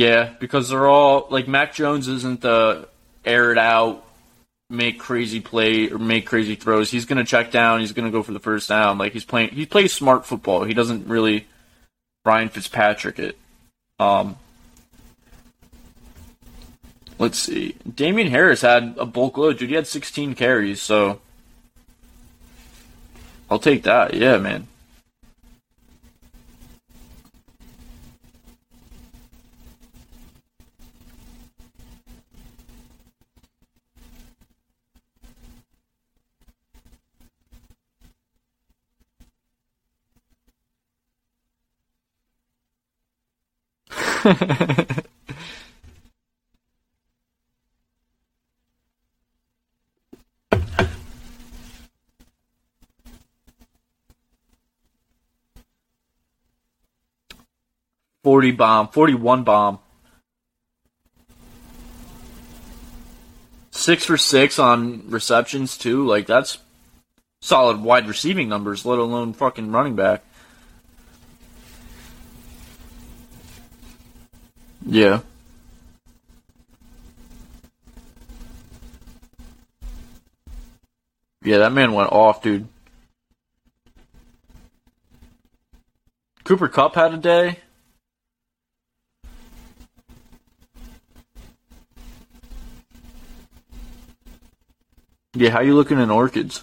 [0.00, 2.88] Yeah, because they're all like Mac Jones isn't the
[3.22, 4.02] air it out,
[4.70, 6.90] make crazy play or make crazy throws.
[6.90, 7.80] He's gonna check down.
[7.80, 8.96] He's gonna go for the first down.
[8.96, 9.50] Like he's playing.
[9.50, 10.64] He plays smart football.
[10.64, 11.46] He doesn't really
[12.24, 13.36] Brian Fitzpatrick it.
[13.98, 14.36] Um,
[17.18, 17.76] let's see.
[17.94, 19.68] Damien Harris had a bulk load, dude.
[19.68, 21.20] He had 16 carries, so
[23.50, 24.14] I'll take that.
[24.14, 24.66] Yeah, man.
[58.22, 59.78] Forty bomb, forty-one bomb,
[63.70, 66.06] six for six on receptions too.
[66.06, 66.58] Like that's
[67.40, 70.22] solid wide receiving numbers, let alone fucking running back.
[74.84, 75.20] Yeah.
[81.42, 82.68] Yeah, that man went off, dude.
[86.44, 87.58] Cooper Kupp had a day.
[95.34, 96.62] Yeah, how you looking in orchids?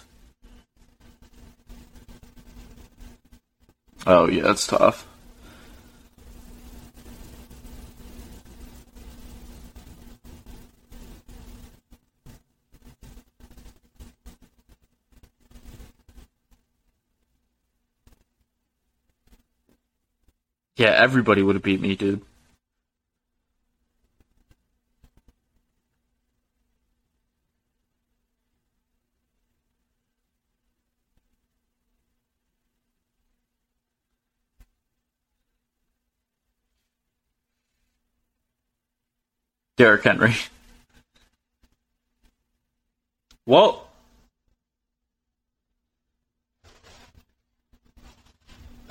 [4.06, 5.07] Oh yeah, that's tough.
[20.78, 22.22] Yeah, everybody would have beat me, dude.
[39.76, 40.34] Derrick Henry.
[43.46, 43.88] Well,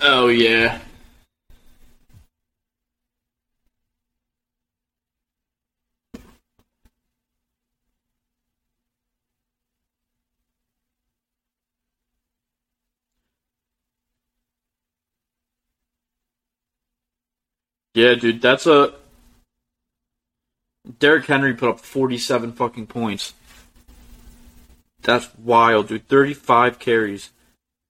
[0.02, 0.80] oh yeah.
[17.98, 18.94] Yeah, dude, that's a
[21.00, 23.34] Derrick Henry put up 47 fucking points.
[25.02, 26.08] That's wild, dude.
[26.08, 27.32] 35 carries.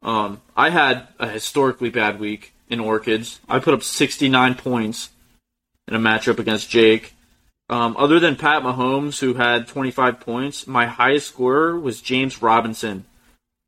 [0.01, 3.41] Um, I had a historically bad week in Orchids.
[3.49, 5.09] I put up 69 points
[5.89, 7.13] in a matchup against Jake.
[7.69, 13.03] Um, other than Pat Mahomes, who had 25 points, my highest scorer was James Robinson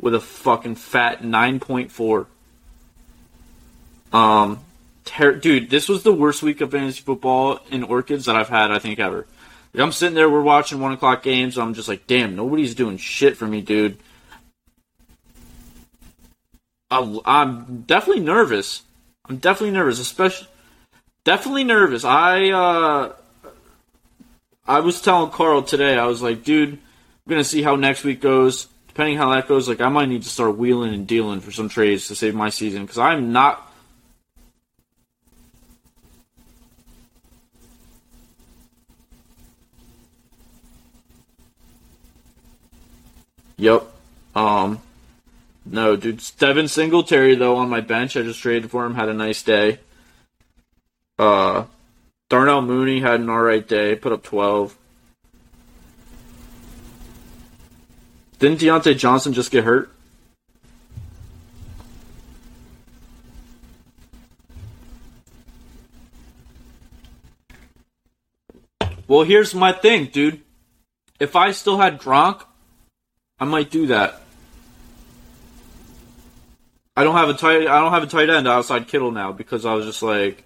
[0.02, 2.28] with a fucking fat 9.4.
[4.14, 4.62] Um,
[5.10, 8.72] ter- dude, this was the worst week of fantasy football in Orchids that I've had,
[8.72, 9.28] I think, ever.
[9.76, 11.58] I'm sitting there, we're watching one o'clock games.
[11.58, 13.98] I'm just like, damn, nobody's doing shit for me, dude.
[16.90, 18.82] I, I'm definitely nervous.
[19.26, 20.48] I'm definitely nervous, especially
[21.24, 22.06] Definitely nervous.
[22.06, 23.14] I uh,
[24.66, 25.98] I was telling Carl today.
[25.98, 26.80] I was like, dude, I'm
[27.28, 28.68] gonna see how next week goes.
[28.88, 31.70] Depending how that goes, like I might need to start wheeling and dealing for some
[31.70, 33.69] trades to save my season because I'm not.
[43.60, 43.92] Yep.
[44.36, 44.80] Um.
[45.66, 46.24] No, dude.
[46.40, 48.16] Devin Singletary though on my bench.
[48.16, 48.96] I just traded for him.
[48.96, 49.80] Had a nice day.
[51.20, 51.66] Uh,
[52.30, 53.96] Darnell Mooney had an alright day.
[53.96, 54.78] Put up twelve.
[58.40, 59.92] Didn't Diontae Johnson just get hurt?
[69.10, 70.42] Well, here's my thing, dude.
[71.20, 72.44] If I still had Gronk,
[73.40, 74.22] I might do that.
[76.98, 77.68] I don't have a tight.
[77.68, 80.44] I don't have a tight end outside Kittle now because I was just like,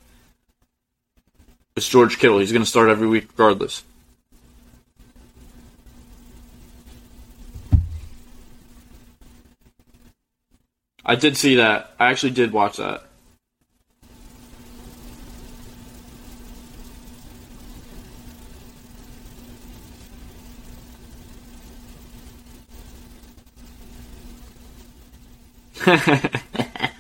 [1.76, 2.40] it's George Kittle.
[2.40, 3.84] He's going to start every week regardless.
[11.06, 11.94] I did see that.
[12.00, 13.04] I actually did watch that.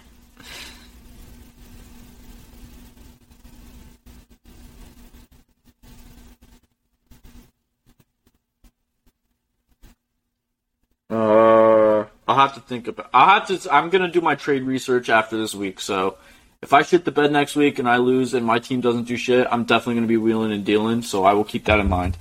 [11.10, 13.08] Uh, I'll have to think about.
[13.14, 13.72] I'll have to.
[13.72, 15.80] I'm gonna do my trade research after this week.
[15.80, 16.18] So,
[16.64, 19.16] if I shit the bed next week and I lose and my team doesn't do
[19.16, 21.04] shit, I'm definitely gonna be wheeling and dealing.
[21.04, 22.18] So I will keep that in mind.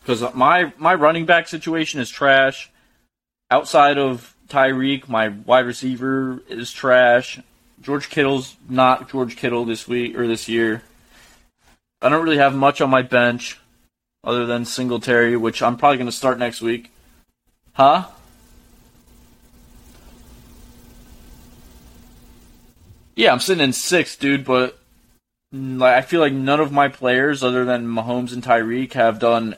[0.00, 2.70] Because my my running back situation is trash.
[3.50, 7.40] Outside of Tyreek, my wide receiver is trash.
[7.82, 10.82] George Kittle's not George Kittle this week or this year.
[12.00, 13.58] I don't really have much on my bench
[14.22, 16.90] other than Singletary, which I'm probably going to start next week.
[17.72, 18.06] Huh?
[23.16, 24.78] Yeah, I'm sitting in sixth, dude, but
[25.54, 29.18] mm, like, I feel like none of my players, other than Mahomes and Tyreek, have
[29.18, 29.56] done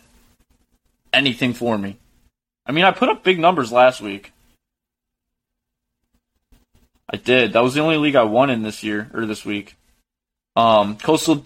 [1.13, 1.99] anything for me.
[2.67, 4.33] I mean, I put up big numbers last week.
[7.11, 7.53] I did.
[7.53, 9.77] That was the only league I won in this year or this week.
[10.57, 11.45] Um, Coastal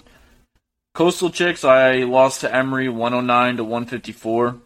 [0.94, 4.56] Coastal Chicks, I lost to Emory 109 to 154.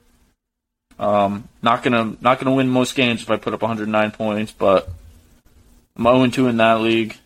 [0.98, 4.90] Um, not gonna not gonna win most games if I put up 109 points, but
[5.96, 7.16] I'm 0 2 in that league.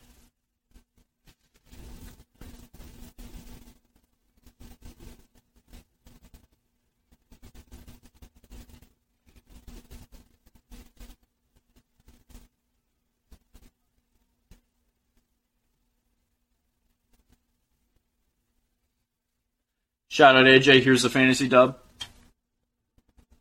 [20.14, 21.76] Shout out AJ, here's the fantasy dub.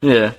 [0.01, 0.33] Yeah.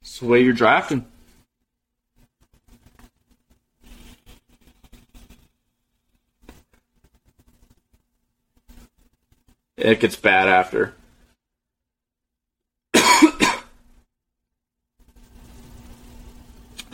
[0.00, 1.06] It's the way you're drafting.
[9.76, 10.96] It gets bad after.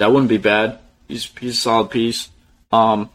[0.02, 0.80] That wouldn't be bad.
[1.06, 2.28] He's he's a solid piece.
[2.72, 3.08] Um,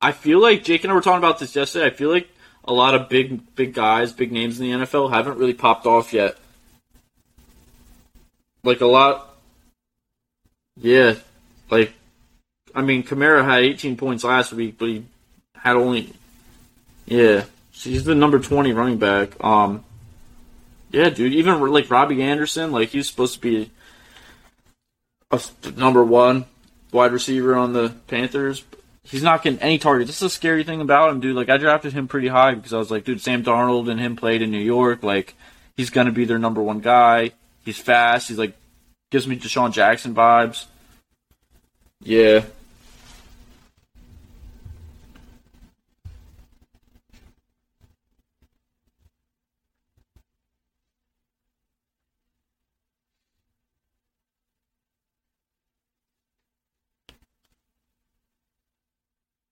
[0.00, 1.84] I feel like Jake and I were talking about this yesterday.
[1.84, 2.30] I feel like
[2.64, 6.14] a lot of big big guys, big names in the NFL haven't really popped off
[6.14, 6.38] yet.
[8.64, 9.36] Like a lot.
[10.80, 11.16] Yeah,
[11.68, 11.92] like
[12.74, 15.04] I mean, Kamara had 18 points last week, but he
[15.56, 16.14] had only
[17.04, 17.44] yeah.
[17.70, 19.44] He's the number 20 running back.
[19.44, 19.84] Um,
[20.90, 21.34] yeah, dude.
[21.34, 23.70] Even like Robbie Anderson, like he's supposed to be
[25.76, 26.46] number one
[26.92, 28.64] wide receiver on the Panthers.
[29.02, 30.08] He's not getting any targets.
[30.08, 31.36] This is a scary thing about him, dude.
[31.36, 34.16] Like I drafted him pretty high because I was like, dude, Sam Darnold and him
[34.16, 35.02] played in New York.
[35.02, 35.34] Like
[35.76, 37.32] he's gonna be their number one guy.
[37.64, 38.28] He's fast.
[38.28, 38.54] He's like
[39.10, 40.66] gives me DeSean Jackson vibes.
[42.02, 42.44] Yeah.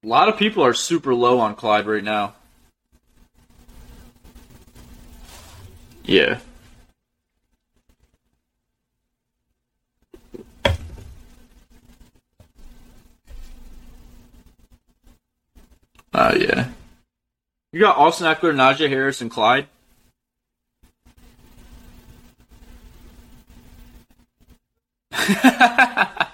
[0.06, 2.34] A lot of people are super low on Clyde right now.
[6.04, 6.38] Yeah.
[16.14, 16.68] Oh, uh, yeah.
[17.72, 19.66] You got Austin Ekeler, Najee Harris, and Clyde?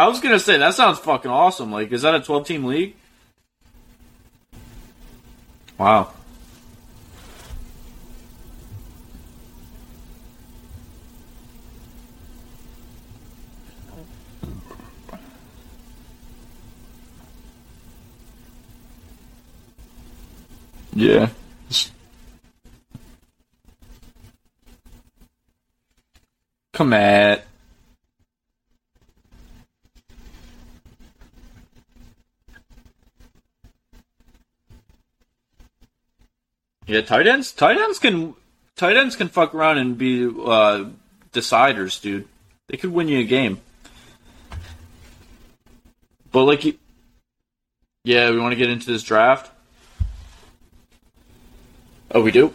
[0.00, 1.70] I was gonna say that sounds fucking awesome.
[1.70, 2.96] Like, is that a twelve team league?
[5.76, 6.10] Wow.
[20.94, 21.28] Yeah.
[26.72, 27.39] Come at.
[36.90, 37.52] Yeah, tight ends.
[37.52, 38.34] Tight ends can
[38.74, 40.86] tight ends can fuck around and be uh,
[41.32, 42.26] deciders, dude.
[42.66, 43.60] They could win you a game.
[46.32, 46.64] But like,
[48.02, 49.52] yeah, we want to get into this draft.
[52.10, 52.52] Oh, we do.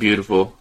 [0.00, 0.56] Beautiful.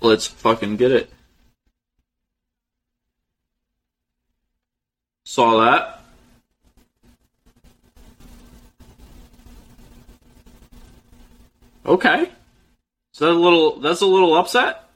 [0.00, 1.12] Let's fucking get it.
[5.24, 6.00] Saw that.
[11.84, 12.30] Okay.
[13.12, 14.86] So that a little that's a little upset?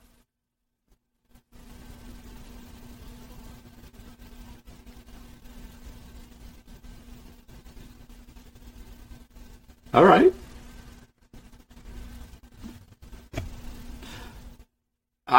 [9.92, 10.32] All right.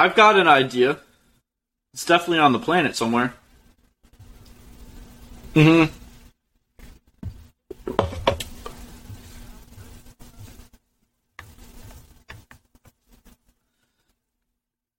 [0.02, 0.98] I've got an idea.
[1.94, 3.36] It's definitely on the planet somewhere.
[5.54, 5.94] Mm-hmm.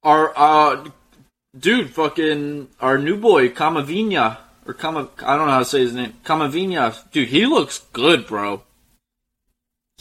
[0.05, 0.89] Our uh
[1.59, 4.37] dude, fucking our new boy, Kamavinga.
[4.69, 6.15] Or Kama I don't know how to say his name.
[6.25, 7.11] Kamavinga.
[7.11, 8.63] Dude, he looks good, bro.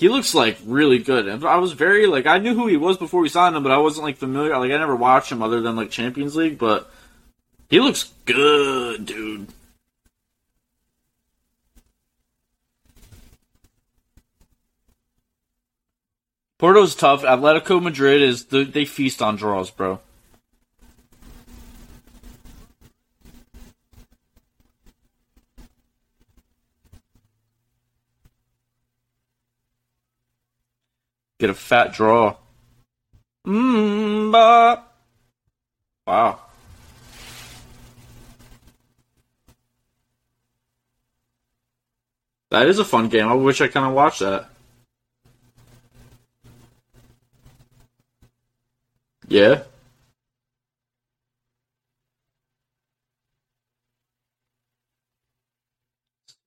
[0.01, 1.27] He looks like really good.
[1.27, 3.71] And I was very like I knew who he was before we signed him, but
[3.71, 4.57] I wasn't like familiar.
[4.57, 6.91] Like I never watched him other than like Champions League, but
[7.69, 9.49] he looks good, dude.
[16.57, 17.21] Porto's tough.
[17.21, 19.99] Atletico Madrid is the, they feast on draws, bro.
[31.41, 32.35] Get a fat draw.
[33.47, 34.31] Mmm.
[36.05, 36.39] Wow.
[42.51, 43.27] That is a fun game.
[43.27, 44.51] I wish I kind of watched that.
[49.27, 49.63] Yeah.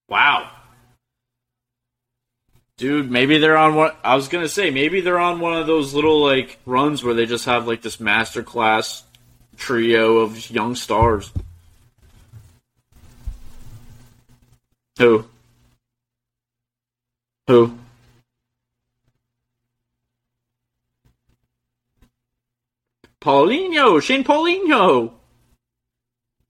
[0.08, 0.52] Wow.
[2.76, 3.92] Dude, maybe they're on one.
[4.02, 7.26] I was gonna say maybe they're on one of those little like runs where they
[7.26, 9.02] just have like this masterclass
[9.56, 11.30] trio of young stars.
[14.98, 15.24] Who?
[17.48, 17.78] Who?
[23.20, 25.12] Paulinho, Shane Paulinho.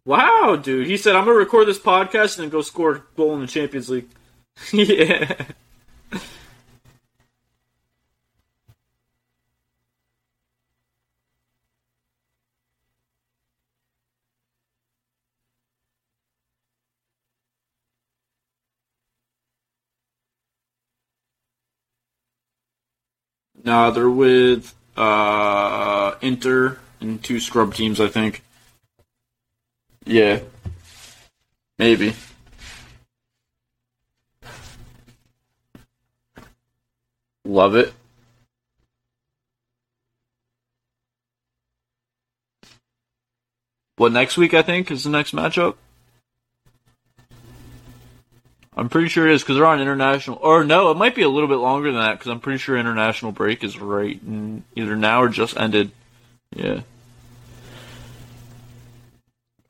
[0.05, 0.87] Wow, dude.
[0.87, 3.41] He said, I'm going to record this podcast and then go score a goal in
[3.41, 4.09] the Champions League.
[4.73, 5.47] yeah.
[23.65, 28.43] No, they're with uh, Inter and two scrub teams, I think.
[30.05, 30.41] Yeah.
[31.79, 32.15] Maybe.
[37.45, 37.93] Love it.
[43.97, 44.55] What next week?
[44.55, 45.77] I think is the next matchup.
[48.77, 50.39] I'm pretty sure it is because they're on international.
[50.43, 52.77] Or no, it might be a little bit longer than that because I'm pretty sure
[52.77, 55.93] international break is right in either now or just ended.
[56.55, 56.81] Yeah.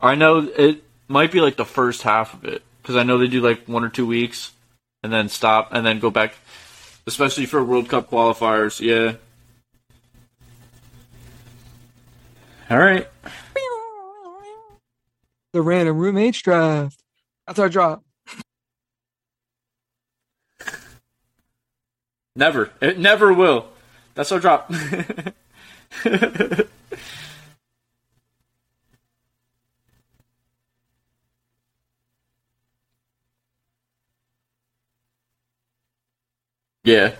[0.00, 3.26] I know it might be like the first half of it because I know they
[3.26, 4.52] do like one or two weeks
[5.02, 6.34] and then stop and then go back,
[7.06, 8.80] especially for World Cup qualifiers.
[8.80, 9.14] Yeah.
[12.70, 13.08] All right.
[15.52, 17.00] The random roommates draft.
[17.46, 18.02] That's our drop.
[22.34, 22.70] Never.
[22.80, 23.66] It never will.
[24.14, 24.68] That's our drop.
[36.84, 37.14] yeah.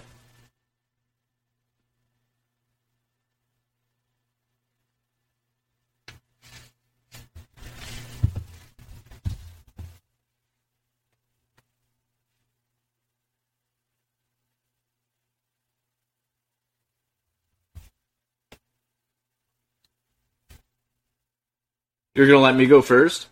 [22.15, 23.27] You're gonna let me go first?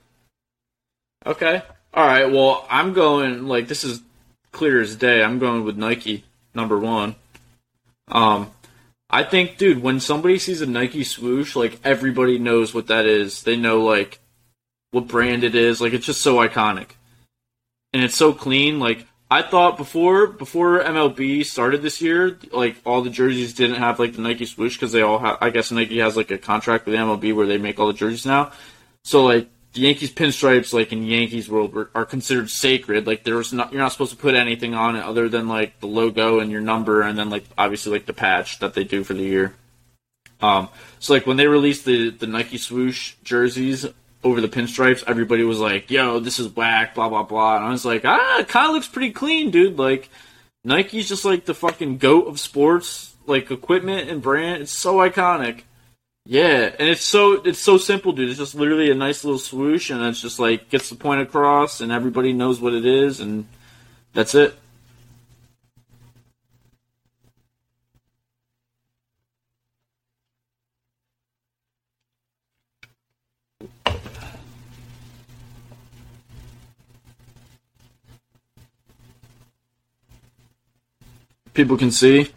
[1.24, 1.62] Okay.
[1.96, 4.00] Alright, well, I'm going, like, this is
[4.52, 5.22] clear as day.
[5.22, 6.24] I'm going with Nike,
[6.54, 7.16] number one.
[8.08, 8.50] Um,
[9.10, 13.42] I think, dude, when somebody sees a Nike swoosh, like, everybody knows what that is.
[13.42, 14.20] They know, like,
[14.90, 15.80] what brand it is.
[15.80, 16.90] Like, it's just so iconic.
[17.92, 18.78] And it's so clean.
[18.78, 23.98] Like, I thought before, before MLB started this year, like, all the jerseys didn't have,
[23.98, 26.86] like, the Nike swoosh because they all have, I guess Nike has, like, a contract
[26.86, 28.52] with MLB where they make all the jerseys now.
[29.04, 33.06] So like the Yankees pinstripes, like in Yankees world, were, are considered sacred.
[33.06, 35.86] Like there's not, you're not supposed to put anything on it other than like the
[35.86, 39.14] logo and your number, and then like obviously like the patch that they do for
[39.14, 39.54] the year.
[40.40, 40.68] Um,
[40.98, 43.86] so like when they released the the Nike swoosh jerseys
[44.24, 47.70] over the pinstripes, everybody was like, "Yo, this is whack," blah blah blah, and I
[47.70, 50.10] was like, "Ah, it kind of looks pretty clean, dude." Like
[50.64, 54.62] Nike's just like the fucking goat of sports, like equipment and brand.
[54.62, 55.62] It's so iconic.
[56.24, 58.30] Yeah, and it's so it's so simple, dude.
[58.30, 61.80] It's just literally a nice little swoosh, and it's just like gets the point across,
[61.80, 63.46] and everybody knows what it is, and
[64.12, 64.56] that's it.
[81.54, 82.30] People can see.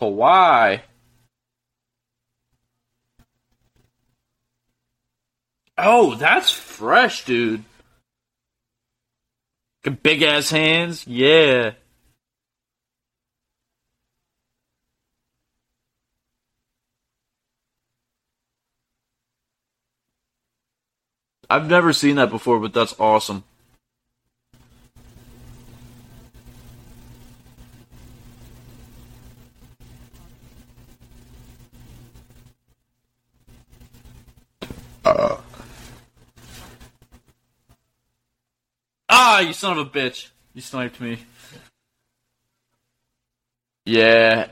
[0.00, 0.80] Kawhi.
[5.76, 7.64] Oh, that's fresh, dude.
[10.02, 11.72] Big ass hands, yeah.
[21.48, 23.42] I've never seen that before, but that's awesome.
[39.08, 40.28] Ah, you son of a bitch.
[40.54, 41.18] You sniped me.
[43.84, 44.48] Yeah.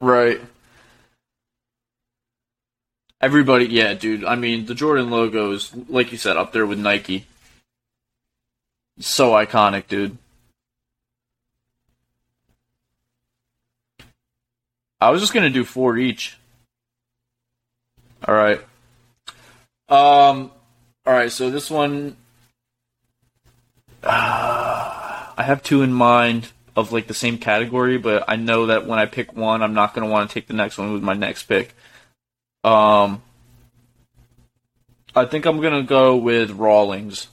[0.00, 0.40] Right.
[3.20, 4.24] Everybody, yeah, dude.
[4.24, 7.26] I mean, the Jordan logo is, like you said, up there with Nike.
[8.98, 10.16] So iconic, dude.
[15.00, 16.38] I was just gonna do four each.
[18.26, 18.60] All right.
[19.88, 20.50] Um.
[21.04, 21.30] All right.
[21.30, 22.16] So this one,
[24.02, 28.86] uh, I have two in mind of like the same category, but I know that
[28.86, 31.14] when I pick one, I'm not gonna want to take the next one with my
[31.14, 31.74] next pick.
[32.64, 33.22] Um.
[35.14, 37.28] I think I'm gonna go with Rawlings.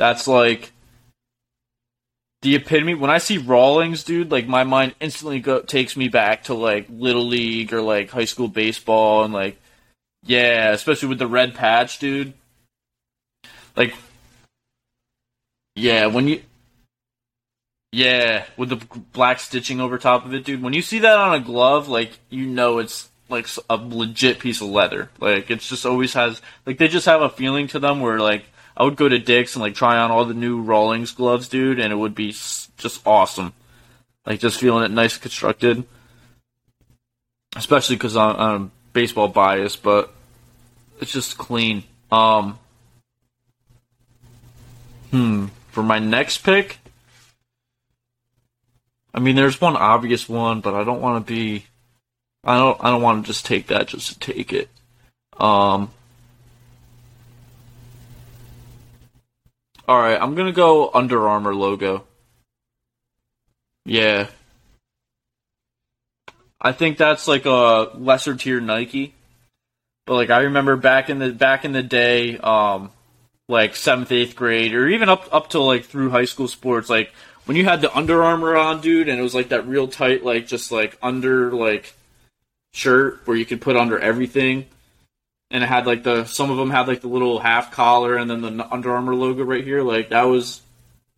[0.00, 0.72] That's like
[2.40, 2.94] the epitome.
[2.94, 6.86] When I see Rawlings, dude, like my mind instantly go takes me back to like
[6.88, 9.58] little league or like high school baseball and like
[10.24, 12.32] yeah, especially with the red patch, dude.
[13.76, 13.92] Like
[15.76, 16.40] yeah, when you
[17.92, 18.82] yeah, with the
[19.12, 20.62] black stitching over top of it, dude.
[20.62, 24.62] When you see that on a glove, like you know it's like a legit piece
[24.62, 25.10] of leather.
[25.20, 28.46] Like it's just always has like they just have a feeling to them where like
[28.80, 31.78] I would go to Dick's and like try on all the new Rawlings gloves, dude,
[31.78, 33.52] and it would be just awesome.
[34.24, 35.84] Like just feeling it nice constructed,
[37.54, 40.14] especially because I'm, I'm baseball biased, but
[40.98, 41.82] it's just clean.
[42.10, 42.58] Um,
[45.10, 45.48] hmm.
[45.72, 46.78] For my next pick,
[49.12, 51.66] I mean, there's one obvious one, but I don't want to be.
[52.44, 52.82] I don't.
[52.82, 54.70] I don't want to just take that just to take it.
[55.38, 55.90] Um.
[59.90, 62.04] All right, I'm gonna go Under Armour logo.
[63.84, 64.28] Yeah.
[66.60, 69.14] I think that's like a lesser tier Nike.
[70.06, 72.92] But like I remember back in the back in the day, um,
[73.48, 77.12] like seventh, eighth grade, or even up up to like through high school sports, like
[77.46, 80.24] when you had the Under Armour on, dude, and it was like that real tight,
[80.24, 81.94] like just like under like
[82.72, 84.66] shirt where you could put under everything,
[85.50, 88.30] and it had like the some of them had like the little half collar and
[88.30, 89.82] then the Under Armour logo right here.
[89.82, 90.60] Like that was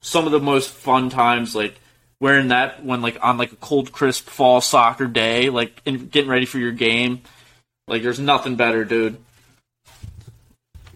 [0.00, 1.78] some of the most fun times, like
[2.20, 6.30] wearing that when like on like a cold, crisp fall soccer day, like and getting
[6.30, 7.22] ready for your game.
[7.86, 9.18] Like there's nothing better, dude.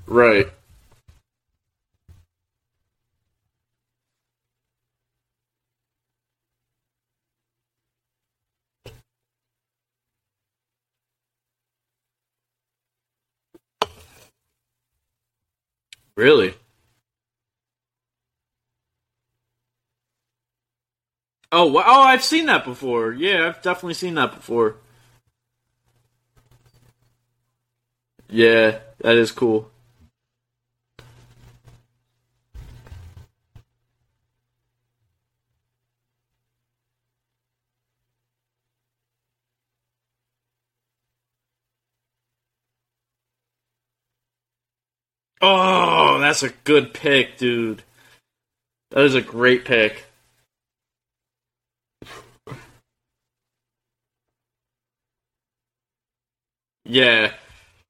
[0.07, 0.49] Right.
[16.17, 16.55] Really?
[21.53, 23.13] Oh, oh, I've seen that before.
[23.13, 24.77] Yeah, I've definitely seen that before.
[28.29, 29.71] Yeah, that is cool.
[45.41, 47.83] Oh, that's a good pick, dude.
[48.91, 50.07] That is a great pick.
[56.85, 57.33] Yeah.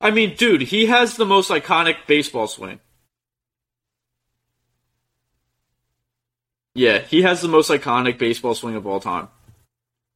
[0.00, 2.80] I mean, dude, he has the most iconic baseball swing.
[6.74, 9.28] Yeah, he has the most iconic baseball swing of all time.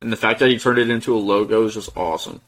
[0.02, 2.40] And the fact that he turned it into a logo is just awesome.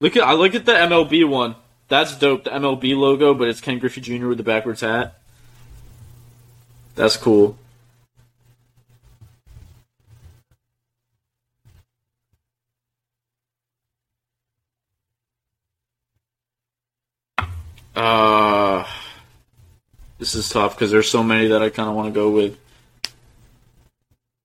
[0.00, 1.56] Look at I look at the MLB one.
[1.88, 4.28] That's dope, the MLB logo, but it's Ken Griffey Jr.
[4.28, 5.18] with the backwards hat.
[6.94, 7.58] That's cool.
[17.94, 18.84] Uh,
[20.18, 22.58] this is tough because there's so many that I kind of want to go with.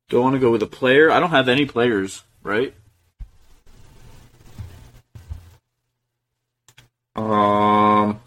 [0.09, 1.11] Do I want to go with a player?
[1.11, 2.73] I don't have any players, right?
[7.19, 8.19] Um.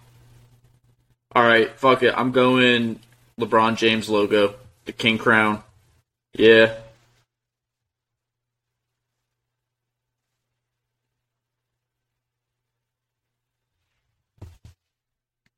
[1.35, 2.15] All right, fuck it.
[2.17, 3.01] I'm going
[3.41, 4.55] LeBron James logo,
[4.85, 5.63] the king crown.
[6.35, 6.75] Yeah.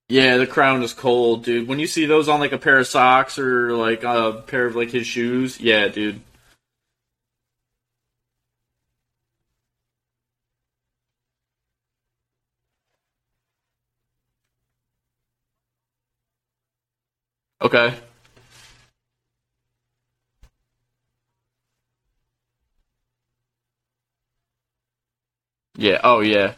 [0.09, 1.67] Yeah, the crown is cold, dude.
[1.67, 4.77] When you see those on like a pair of socks or like a pair of
[4.77, 6.21] like his shoes, yeah, dude.
[17.65, 17.95] Okay.
[25.77, 25.99] Yeah.
[26.05, 26.55] Oh, yeah.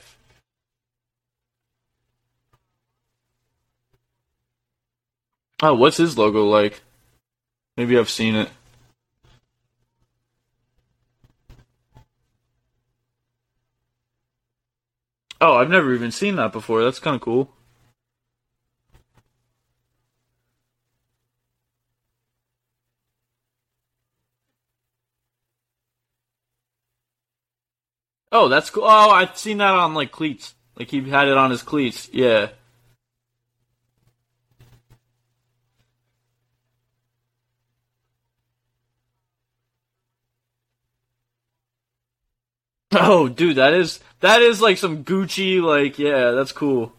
[5.63, 6.83] Oh, what's his logo like?
[7.77, 8.51] Maybe I've seen it.
[15.41, 16.83] Oh, I've never even seen that before.
[16.83, 17.53] That's kind of cool.
[28.39, 28.85] Oh, that's cool.
[28.85, 30.55] Oh, I've seen that on like cleats.
[30.79, 32.11] Like he had it on his cleats.
[32.13, 32.49] Yeah.
[42.93, 45.63] Oh, dude, that is that is like some Gucci.
[45.63, 46.93] Like, yeah, that's cool.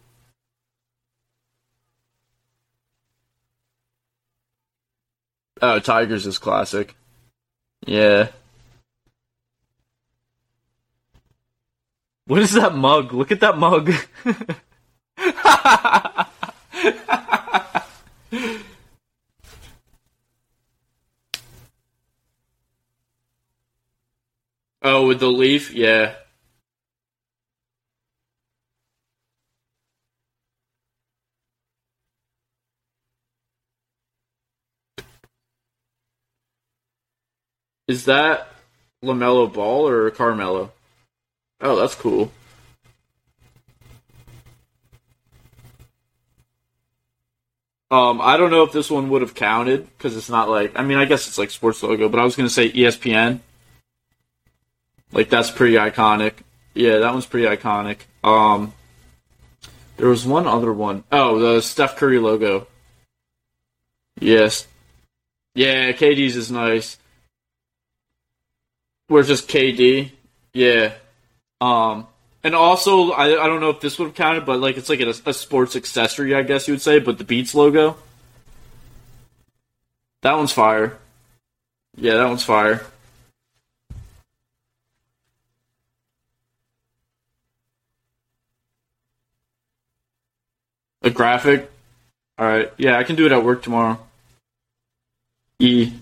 [5.62, 6.96] Oh, Tigers is classic.
[7.86, 8.30] Yeah.
[12.28, 13.14] What is that mug?
[13.14, 13.90] Look at that mug.
[24.82, 25.72] oh, with the leaf?
[25.72, 26.16] Yeah.
[37.86, 38.48] Is that
[39.02, 40.72] LaMelo Ball or Carmelo?
[41.60, 42.30] Oh, that's cool.
[47.90, 50.82] Um, I don't know if this one would have counted because it's not like I
[50.82, 53.40] mean I guess it's like sports logo, but I was gonna say ESPN.
[55.10, 56.34] Like that's pretty iconic.
[56.74, 58.00] Yeah, that one's pretty iconic.
[58.22, 58.74] Um,
[59.96, 61.02] there was one other one.
[61.10, 62.66] Oh, the Steph Curry logo.
[64.20, 64.66] Yes.
[65.54, 66.98] Yeah, KD's is nice.
[69.08, 70.12] Where's just KD?
[70.52, 70.92] Yeah.
[71.60, 72.06] Um,
[72.44, 75.00] and also, I, I don't know if this would have counted, but like it's like
[75.00, 77.96] a, a sports accessory, I guess you would say, but the Beats logo.
[80.22, 80.98] That one's fire.
[81.96, 82.86] Yeah, that one's fire.
[91.02, 91.70] A graphic?
[92.40, 92.72] Alright.
[92.76, 93.98] Yeah, I can do it at work tomorrow.
[95.58, 95.92] E.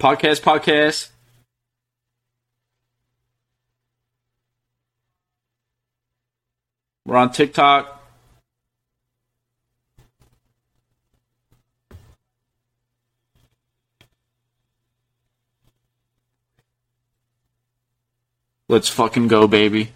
[0.00, 1.08] Podcast, podcast.
[7.04, 8.00] We're on TikTok.
[18.68, 19.90] Let's fucking go, baby.